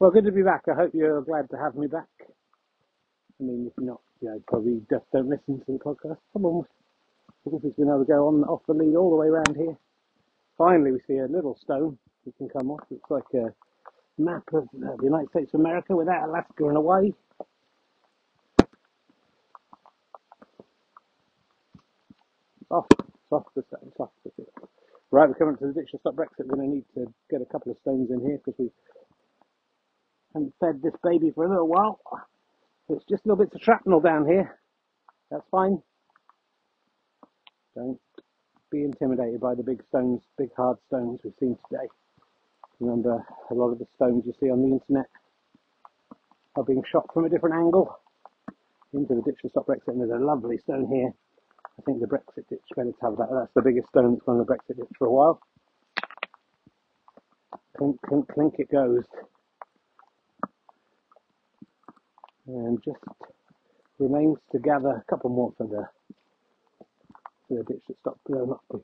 Well, 0.00 0.10
good 0.10 0.24
to 0.24 0.32
be 0.32 0.42
back. 0.42 0.62
I 0.66 0.74
hope 0.74 0.92
you're 0.94 1.20
glad 1.20 1.50
to 1.50 1.58
have 1.58 1.74
me 1.74 1.86
back. 1.86 2.08
I 3.38 3.44
mean, 3.44 3.66
if 3.70 3.84
not, 3.84 4.00
you 4.22 4.30
know, 4.30 4.42
probably 4.48 4.80
just 4.88 5.04
don't 5.12 5.28
listen 5.28 5.60
to 5.60 5.72
the 5.72 5.78
podcast. 5.78 6.16
Come 6.32 6.46
on, 6.46 6.64
Wolfie's 7.44 7.74
been 7.74 7.88
able 7.88 8.00
to 8.00 8.06
go 8.06 8.28
on 8.28 8.42
off 8.44 8.62
the 8.66 8.72
lead 8.72 8.96
all 8.96 9.10
the 9.10 9.16
way 9.16 9.26
around 9.26 9.54
here. 9.58 9.76
Finally, 10.56 10.92
we 10.92 11.00
see 11.06 11.18
a 11.18 11.26
little 11.26 11.54
stone 11.62 11.98
we 12.24 12.32
can 12.32 12.48
come 12.48 12.70
off. 12.70 12.80
It's 12.90 13.10
like 13.10 13.24
a 13.34 13.52
map 14.16 14.44
of 14.54 14.64
uh, 14.64 14.96
the 14.96 15.04
United 15.04 15.28
States 15.30 15.52
of 15.52 15.60
America 15.60 15.94
without 15.94 16.30
Alaska 16.30 16.64
and 16.64 16.76
Hawaii. 16.76 17.12
Off, 22.70 22.86
it's 22.90 23.32
off 23.32 23.44
the 23.54 23.62
stone, 23.68 23.92
off 23.98 24.10
the 24.24 24.30
Right, 25.10 25.28
we're 25.28 25.34
coming 25.34 25.56
to 25.58 25.66
the 25.66 25.72
ditch 25.74 25.90
to 25.90 25.98
stop 25.98 26.14
Brexit. 26.14 26.46
We're 26.46 26.56
going 26.56 26.70
to 26.70 26.74
need 26.76 26.84
to 26.94 27.12
get 27.30 27.42
a 27.42 27.52
couple 27.52 27.72
of 27.72 27.78
stones 27.78 28.10
in 28.10 28.20
here 28.20 28.38
because 28.38 28.54
we 28.58 28.70
haven't 30.34 30.54
fed 30.60 30.80
this 30.82 30.94
baby 31.02 31.30
for 31.34 31.44
a 31.44 31.48
little 31.48 31.68
while. 31.68 32.00
It's 32.88 33.04
just 33.08 33.24
little 33.24 33.44
bits 33.44 33.54
of 33.54 33.62
shrapnel 33.62 34.00
down 34.00 34.26
here. 34.26 34.58
That's 35.30 35.46
fine. 35.50 35.82
Don't 37.74 38.00
be 38.70 38.82
intimidated 38.82 39.40
by 39.40 39.54
the 39.54 39.62
big 39.62 39.82
stones, 39.88 40.22
big 40.36 40.50
hard 40.56 40.76
stones 40.88 41.20
we've 41.24 41.34
seen 41.38 41.56
today. 41.68 41.86
Remember, 42.80 43.24
a 43.50 43.54
lot 43.54 43.70
of 43.70 43.78
the 43.78 43.86
stones 43.94 44.24
you 44.26 44.32
see 44.40 44.50
on 44.50 44.62
the 44.62 44.68
internet 44.68 45.06
are 46.56 46.64
being 46.64 46.82
shot 46.90 47.06
from 47.12 47.24
a 47.24 47.28
different 47.28 47.54
angle 47.54 47.96
into 48.92 49.14
the 49.14 49.22
ditch 49.22 49.38
to 49.42 49.48
stop 49.48 49.66
Brexit. 49.66 49.88
And 49.88 50.00
there's 50.00 50.10
a 50.10 50.24
lovely 50.24 50.58
stone 50.58 50.88
here. 50.92 51.12
I 51.78 51.82
think 51.82 52.00
the 52.00 52.06
Brexit 52.06 52.48
ditch 52.48 52.60
to 52.74 52.92
have 53.02 53.16
that. 53.16 53.28
That's 53.32 53.54
the 53.54 53.62
biggest 53.62 53.88
stone 53.88 54.12
that's 54.12 54.24
gone 54.24 54.36
in 54.36 54.44
the 54.44 54.52
Brexit 54.52 54.76
ditch 54.76 54.96
for 54.98 55.06
a 55.06 55.12
while. 55.12 55.40
Clink, 57.76 58.00
clink, 58.06 58.28
clink 58.28 58.54
it 58.58 58.70
goes. 58.70 59.04
And 62.46 62.82
just 62.84 62.98
remains 63.98 64.38
to 64.52 64.58
gather 64.58 64.90
a 64.90 65.04
couple 65.08 65.30
more 65.30 65.52
for 65.56 65.66
the 65.66 65.88
for 67.48 67.58
the 67.58 67.64
ditch 67.64 67.82
that 67.88 67.98
stopped 68.00 68.24
blowing 68.26 68.50
up. 68.52 68.64
So 68.70 68.82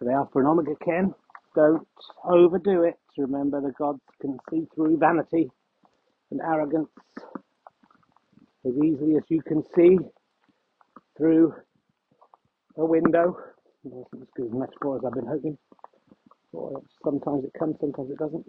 the 0.00 0.12
Alpha 0.12 0.38
and 0.38 0.48
Omega 0.48 0.74
Cairn, 0.84 1.14
don't 1.54 1.86
overdo 2.24 2.82
it. 2.84 2.98
Remember 3.16 3.60
the 3.60 3.72
gods 3.72 4.00
can 4.20 4.38
see 4.48 4.66
through 4.74 4.96
vanity 4.96 5.50
and 6.30 6.40
arrogance 6.40 6.88
as 8.64 8.72
easily 8.84 9.16
as 9.16 9.24
you 9.28 9.42
can 9.42 9.64
see 9.74 9.98
through 11.16 11.52
a 12.76 12.84
window. 12.84 13.36
Wasn't 13.82 14.22
as 14.22 14.28
good 14.36 14.46
as 14.46 14.52
metaphor 14.52 14.98
as 14.98 15.04
I've 15.04 15.14
been 15.14 15.26
hoping. 15.26 15.58
Sometimes 17.04 17.44
it 17.44 17.52
comes, 17.58 17.76
sometimes 17.80 18.10
it 18.10 18.18
doesn't. 18.18 18.46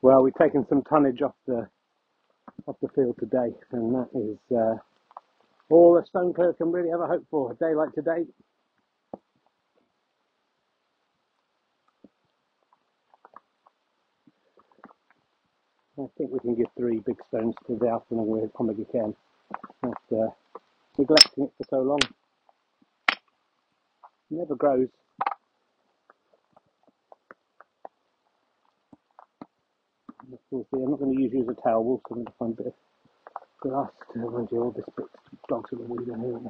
Well, 0.00 0.22
we've 0.22 0.34
taken 0.34 0.64
some 0.68 0.82
tonnage 0.82 1.22
off 1.22 1.34
the 1.46 1.68
off 2.66 2.76
the 2.80 2.88
field 2.94 3.16
today, 3.18 3.52
and 3.72 3.94
that 3.94 4.08
is 4.14 4.56
uh, 4.56 4.76
all 5.70 5.98
a 5.98 6.06
stone 6.06 6.32
clear 6.32 6.52
can 6.52 6.70
really 6.70 6.90
ever 6.92 7.06
hope 7.06 7.24
for. 7.30 7.52
A 7.52 7.54
day 7.56 7.74
like 7.74 7.92
today. 7.94 8.24
I 15.98 16.06
think 16.16 16.30
we 16.30 16.38
can 16.38 16.54
give 16.54 16.66
three 16.76 17.00
big 17.00 17.16
stones 17.26 17.54
to 17.66 17.76
the 17.76 17.88
Alpha 17.88 18.06
and 18.10 18.20
Omega 18.20 18.84
Cairn 18.92 19.16
after 19.82 20.28
neglecting 20.96 21.44
it 21.44 21.52
for 21.58 21.64
so 21.68 21.82
long. 21.82 21.98
It 24.30 24.38
never 24.38 24.54
grows. 24.54 24.88
We'll. 30.28 30.66
I'm 30.72 30.90
not 30.90 31.00
going 31.00 31.16
to 31.16 31.22
use 31.22 31.32
you 31.32 31.42
as 31.42 31.48
a 31.48 31.62
towel. 31.62 32.02
So 32.08 32.14
I'm 32.14 32.24
going 32.24 32.26
to 32.26 32.32
find 32.38 32.52
a 32.52 32.56
bit 32.56 32.66
of 32.66 32.74
grass 33.60 33.90
to 34.12 34.18
you 34.18 34.62
all 34.62 34.72
this 34.76 34.84
bit. 34.96 35.06
Dogs 35.48 35.72
are 35.72 35.76
the 35.76 35.84
weed 35.84 36.08
in 36.08 36.20
here. 36.20 36.40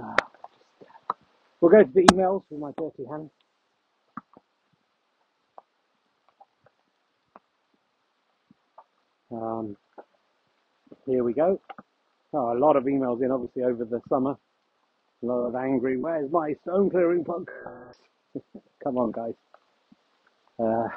Ah, 0.00 0.16
just, 0.18 0.22
uh, 0.22 1.14
we'll 1.60 1.70
go 1.70 1.82
to 1.82 1.92
the 1.92 2.02
emails 2.12 2.42
with 2.50 2.60
my 2.60 2.72
dirty 2.76 3.04
hands. 3.08 3.30
Um, 9.30 9.76
here 11.06 11.22
we 11.22 11.34
go. 11.34 11.60
Oh, 12.32 12.56
a 12.56 12.58
lot 12.58 12.76
of 12.76 12.84
emails 12.84 13.22
in, 13.22 13.30
obviously, 13.30 13.62
over 13.62 13.84
the 13.84 14.00
summer. 14.08 14.36
A 15.22 15.26
lot 15.26 15.46
of 15.46 15.54
angry, 15.54 15.96
where's 15.96 16.30
my 16.30 16.54
stone 16.62 16.90
clearing 16.90 17.24
podcast? 17.24 17.98
Come 18.84 18.98
on, 18.98 19.12
guys. 19.12 19.34
Uh, 20.58 20.88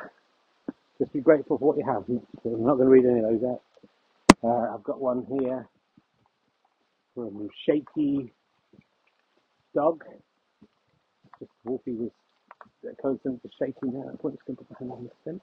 just 1.02 1.14
be 1.14 1.20
grateful 1.20 1.58
for 1.58 1.70
what 1.70 1.78
you 1.78 1.86
have. 1.86 2.04
I'm 2.08 2.64
not 2.64 2.76
going 2.76 2.86
to 2.86 2.92
read 2.92 3.06
any 3.06 3.20
of 3.22 3.42
those 3.42 3.50
out. 3.50 3.62
Uh, 4.44 4.76
I've 4.76 4.84
got 4.84 5.02
one 5.02 5.26
here 5.40 5.68
from 7.16 7.50
Shaky 7.66 8.32
Dog. 9.74 10.04
Just 11.40 11.50
Wolfie 11.66 11.94
was 11.94 12.12
constant 13.02 13.42
to 13.42 13.50
shaking 13.58 13.94
there. 13.94 14.04
I'm 14.04 14.18
just 14.18 14.46
going 14.46 14.58
to 14.58 14.64
put 14.64 14.70
my 14.70 14.78
hand 14.80 14.92
on 14.92 15.04
the 15.06 15.12
fence. 15.26 15.42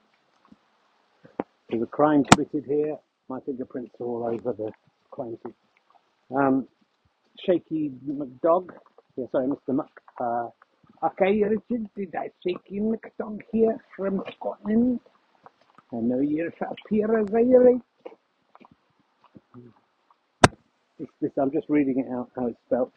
There's 1.69 1.83
a 1.83 1.87
crime 1.87 2.23
committed 2.23 2.63
here. 2.65 2.95
My 3.27 3.39
fingerprints 3.45 3.91
are 3.99 4.05
all 4.05 4.27
over 4.33 4.53
the 4.53 4.71
crime 5.11 5.37
scene. 5.43 5.53
Um, 6.37 6.67
Shaky 7.45 7.91
McDog. 8.07 8.69
Yeah, 9.17 9.25
sorry, 9.33 9.47
Mr. 9.47 9.75
Muck. 9.75 9.91
Uh, 10.21 10.47
okay, 11.05 11.43
Richard, 11.43 11.89
did 11.97 12.15
I 12.15 12.29
Shaky 12.47 12.79
McDog 12.79 13.41
here 13.51 13.77
from 13.97 14.23
Scotland? 14.37 15.01
I 15.91 15.95
know 15.95 16.19
you're 16.19 16.53
up 16.61 16.75
here 16.89 17.17
as 17.17 17.33
I 17.33 17.41
right. 17.41 17.81
This, 21.19 21.31
I'm 21.41 21.51
just 21.51 21.67
reading 21.67 21.99
it 22.05 22.13
out 22.13 22.29
how 22.35 22.47
it's 22.47 22.59
spelled. 22.67 22.91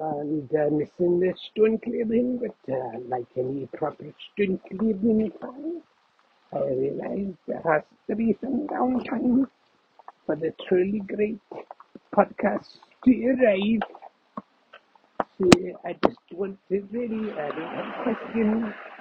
And 0.00 0.48
uh, 0.54 0.70
missing 0.70 1.20
the 1.20 1.34
clearing, 1.78 2.38
but 2.38 2.72
uh, 2.72 2.98
like 3.08 3.26
any 3.36 3.68
proper 3.74 4.06
clearing 4.36 5.32
fan, 5.40 5.82
I 6.52 6.58
realize 6.58 7.34
there 7.46 7.62
has 7.64 7.82
to 8.08 8.16
be 8.16 8.36
some 8.40 8.66
downtime 8.68 9.46
for 10.24 10.36
the 10.36 10.54
truly 10.66 11.00
great 11.00 11.40
podcast 12.16 12.78
to 13.04 13.26
arrive. 13.26 13.82
So 15.38 15.50
I 15.84 15.94
just 16.06 16.18
want 16.32 16.58
to 16.70 16.88
really, 16.90 17.32
I 17.32 17.48
don't 17.50 18.64
have. 18.64 18.91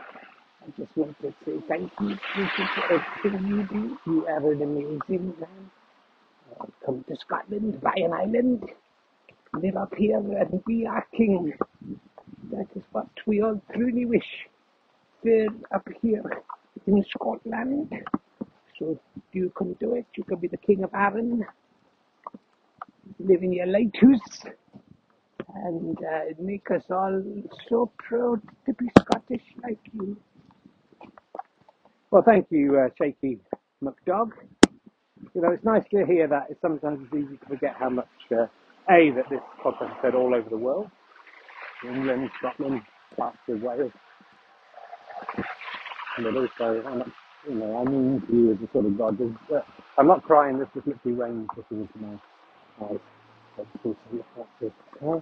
I 0.63 0.71
just 0.77 0.95
want 0.97 1.19
to 1.21 1.33
say 1.45 1.53
thank 1.67 1.91
you 2.01 2.17
for 2.35 2.93
everything 2.93 3.47
you 3.47 3.63
do. 3.63 3.97
You 4.07 4.27
are 4.27 4.51
an 4.51 4.61
amazing 4.61 5.33
man. 5.39 5.71
Uh, 6.59 6.65
come 6.85 7.03
to 7.09 7.15
Scotland, 7.17 7.81
buy 7.81 7.93
an 7.97 8.13
island, 8.13 8.63
live 9.61 9.77
up 9.77 9.93
here 9.97 10.17
and 10.17 10.63
be 10.65 10.85
our 10.87 11.05
king. 11.17 11.53
That 12.51 12.67
is 12.75 12.83
what 12.91 13.07
we 13.27 13.41
all 13.41 13.61
truly 13.73 14.05
wish 14.05 14.47
for 15.23 15.47
up 15.73 15.87
here 16.01 16.23
in 16.87 17.03
Scotland. 17.11 17.93
So 18.79 18.99
you 19.33 19.51
can 19.57 19.73
do 19.73 19.95
it. 19.95 20.05
You 20.15 20.23
can 20.23 20.39
be 20.39 20.47
the 20.47 20.57
king 20.57 20.83
of 20.83 20.93
Arran, 20.93 21.45
live 23.19 23.43
in 23.43 23.53
your 23.53 23.67
lighthouse, 23.67 24.43
and 25.55 25.97
uh, 25.99 26.21
make 26.39 26.71
us 26.71 26.83
all 26.91 27.23
so 27.69 27.91
proud 27.97 28.41
to 28.65 28.73
be 28.73 28.87
Scottish 28.99 29.43
like 29.63 29.79
you. 29.93 30.17
Well, 32.11 32.23
thank 32.23 32.47
you, 32.51 32.77
uh, 32.77 32.89
Shaky 32.97 33.39
McDog. 33.83 34.31
You 35.33 35.41
know, 35.41 35.51
it's 35.51 35.63
nice 35.63 35.83
to 35.91 36.05
hear 36.05 36.27
that. 36.27 36.47
It's 36.49 36.61
sometimes 36.61 36.99
it's 37.05 37.13
easy 37.25 37.37
to 37.37 37.45
forget 37.47 37.75
how 37.79 37.89
much, 37.89 38.07
uh, 38.33 38.47
A, 38.89 39.11
that 39.11 39.29
this 39.29 39.39
podcast 39.63 39.91
is 39.91 39.97
heard 40.01 40.15
all 40.15 40.35
over 40.35 40.49
the 40.49 40.57
world. 40.57 40.91
England, 41.85 42.29
Scotland, 42.39 42.81
parts 43.17 43.37
of 43.47 43.61
Wales. 43.61 43.91
But 46.17 46.35
also, 46.35 46.83
how 46.83 47.05
you 47.47 47.55
know, 47.55 47.77
I 47.81 47.89
mean 47.89 48.21
to 48.27 48.33
you 48.35 48.51
as 48.51 48.57
a 48.61 48.71
sort 48.73 48.85
of 48.85 48.97
God. 48.97 49.17
Uh, 49.53 49.61
I'm 49.97 50.07
not 50.07 50.23
crying, 50.23 50.59
this 50.59 50.67
is 50.75 50.83
literally 50.85 51.17
rain 51.17 51.47
dripping 51.55 51.81
into 51.81 51.97
my 51.99 52.87
eyes. 52.87 52.99
Uh, 55.03 55.19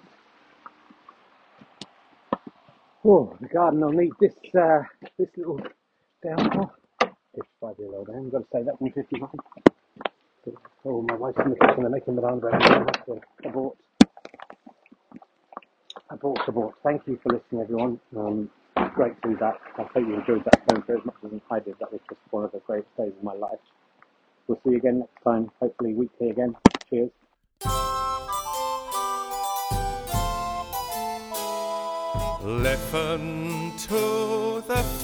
Oh, 3.05 3.37
the 3.39 3.47
garden 3.47 3.79
will 3.79 3.91
need 3.93 4.11
this, 4.19 4.33
uh, 4.59 4.81
this 5.17 5.29
little 5.37 5.61
downpour. 6.23 6.71
55 7.35 7.75
year 7.79 7.95
old, 7.95 8.09
I 8.09 8.13
haven't 8.13 8.29
got 8.31 8.39
to 8.39 8.45
say 8.51 8.63
that 8.63 8.77
from 8.77 8.91
55. 8.91 9.29
Oh, 10.85 11.01
my 11.01 11.15
wife's 11.15 11.37
in 11.43 11.51
the 11.51 11.55
kitchen, 11.55 11.81
they're 11.81 11.89
making 11.89 12.15
banana 12.15 12.37
bread. 12.37 12.61
Abort. 13.45 13.77
Abort, 16.09 16.39
abort. 16.47 16.75
Thank 16.83 17.01
you 17.05 17.19
for 17.21 17.33
listening, 17.33 17.61
everyone. 17.61 17.99
Um, 18.17 18.49
great 18.95 19.21
to 19.21 19.29
do 19.29 19.37
that. 19.39 19.59
I 19.77 19.83
hope 19.83 19.95
you 19.95 20.15
enjoyed 20.15 20.43
that 20.45 20.61
phone 20.67 20.81
call 20.83 20.97
as 20.97 21.05
much 21.05 21.15
as 21.25 21.41
I 21.51 21.59
did. 21.59 21.75
That 21.79 21.91
was 21.91 22.01
just 22.09 22.21
one 22.31 22.45
of 22.45 22.51
the 22.51 22.59
greatest 22.59 22.95
days 22.97 23.13
of 23.15 23.23
my 23.23 23.33
life. 23.33 23.59
We'll 24.47 24.59
see 24.63 24.71
you 24.71 24.77
again 24.77 24.99
next 24.99 25.23
time, 25.23 25.51
hopefully 25.59 25.93
weekly 25.93 26.31
again. 26.31 26.55
Cheers. 26.89 27.11
Listen 32.41 33.73
to 33.77 34.63
the 34.67 34.98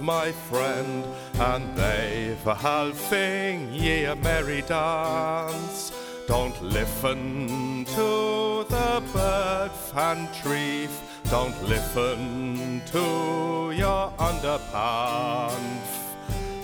my 0.00 0.32
friend, 0.32 1.04
and 1.34 1.76
they've 1.76 2.46
a 2.46 2.54
halving 2.54 3.72
ye 3.72 4.04
a 4.04 4.16
merry 4.16 4.62
dance. 4.62 5.92
Don't 6.26 6.60
listen 6.62 7.84
to 7.84 8.64
the 8.68 9.02
bird 9.12 9.70
and 9.94 10.32
tree, 10.34 10.88
don't 11.30 11.62
listen 11.68 12.82
to 12.86 13.72
your 13.76 14.10
underpants. 14.18 15.90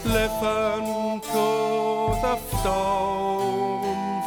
Listen 0.05 1.21
to 1.21 1.47
the 2.25 2.37
stones, 2.59 4.27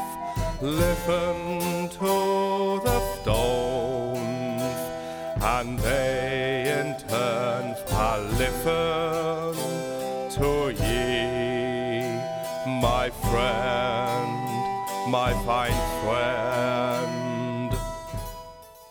listen 0.62 1.90
to 1.90 2.82
the 2.84 3.00
stones 3.22 4.34
and 5.44 5.78
they 5.80 6.53
to 8.64 9.54
ye, 10.80 12.02
my 12.82 13.10
friend, 13.10 15.12
my 15.12 15.34
fine 15.46 15.74
friend. 16.04 17.74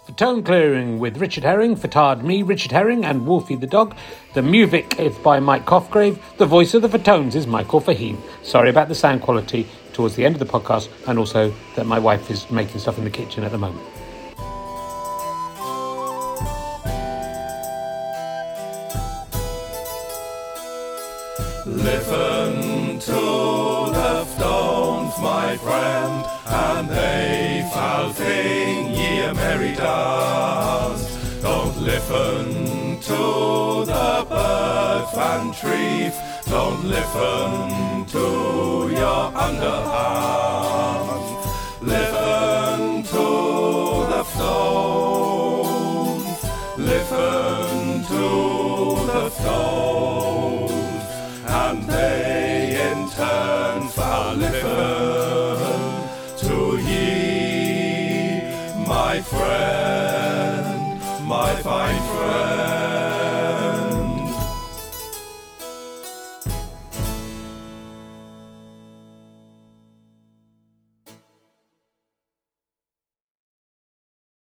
For 0.05 0.13
Tone 0.13 0.43
Clearing 0.43 0.99
with 0.99 1.17
Richard 1.17 1.45
Herring, 1.45 1.77
Fatard 1.77 2.23
me, 2.23 2.43
Richard 2.43 2.73
Herring, 2.73 3.05
and 3.05 3.27
Wolfie 3.27 3.57
the 3.57 3.67
dog. 3.67 3.97
The 4.35 4.43
music 4.43 5.01
is 5.01 5.17
by 5.19 5.41
Mike 5.41 5.65
Cosgrave. 5.65 6.23
The 6.37 6.47
voice 6.47 6.75
of 6.75 6.83
the 6.83 6.89
Fatones 6.89 7.35
is 7.35 7.47
Michael 7.47 7.81
Fahim. 7.81 8.19
Sorry 8.43 8.69
about 8.69 8.89
the 8.89 8.95
sound 8.95 9.23
quality. 9.23 9.67
towards 9.93 10.17
the 10.17 10.25
end 10.25 10.35
of 10.35 10.39
the 10.39 10.47
podcast, 10.47 10.89
and 11.07 11.19
also 11.19 11.53
that 11.77 11.87
my 11.87 11.99
wife 11.99 12.31
is 12.31 12.51
making 12.51 12.81
stuff 12.81 12.99
in 12.99 13.05
the 13.05 13.11
kitchen 13.11 13.45
at 13.45 13.53
the 13.53 13.59
moment. 13.59 13.87
Listen 21.75 22.99
to 22.99 23.21
the 23.93 24.25
stones, 24.27 25.15
my 25.21 25.57
friend, 25.57 26.27
and 26.47 26.89
they 26.89 27.69
shall 27.73 28.13
sing 28.13 28.93
ye 28.95 29.21
a 29.23 29.33
merry 29.35 29.75
dance. 29.75 31.05
Don't 31.41 31.77
listen 31.81 33.01
to 33.01 33.85
the 33.87 34.27
birds 34.29 35.15
and 35.17 35.55
trees, 35.55 36.15
don't 36.47 36.85
listen 36.85 38.05
to 38.07 38.27
your 38.93 39.33
underhand. 39.47 41.23
Listen 41.81 43.03
to 43.03 43.25
the 44.13 44.23
stones, 44.25 45.32
my 59.13 59.21
friend. 59.21 60.12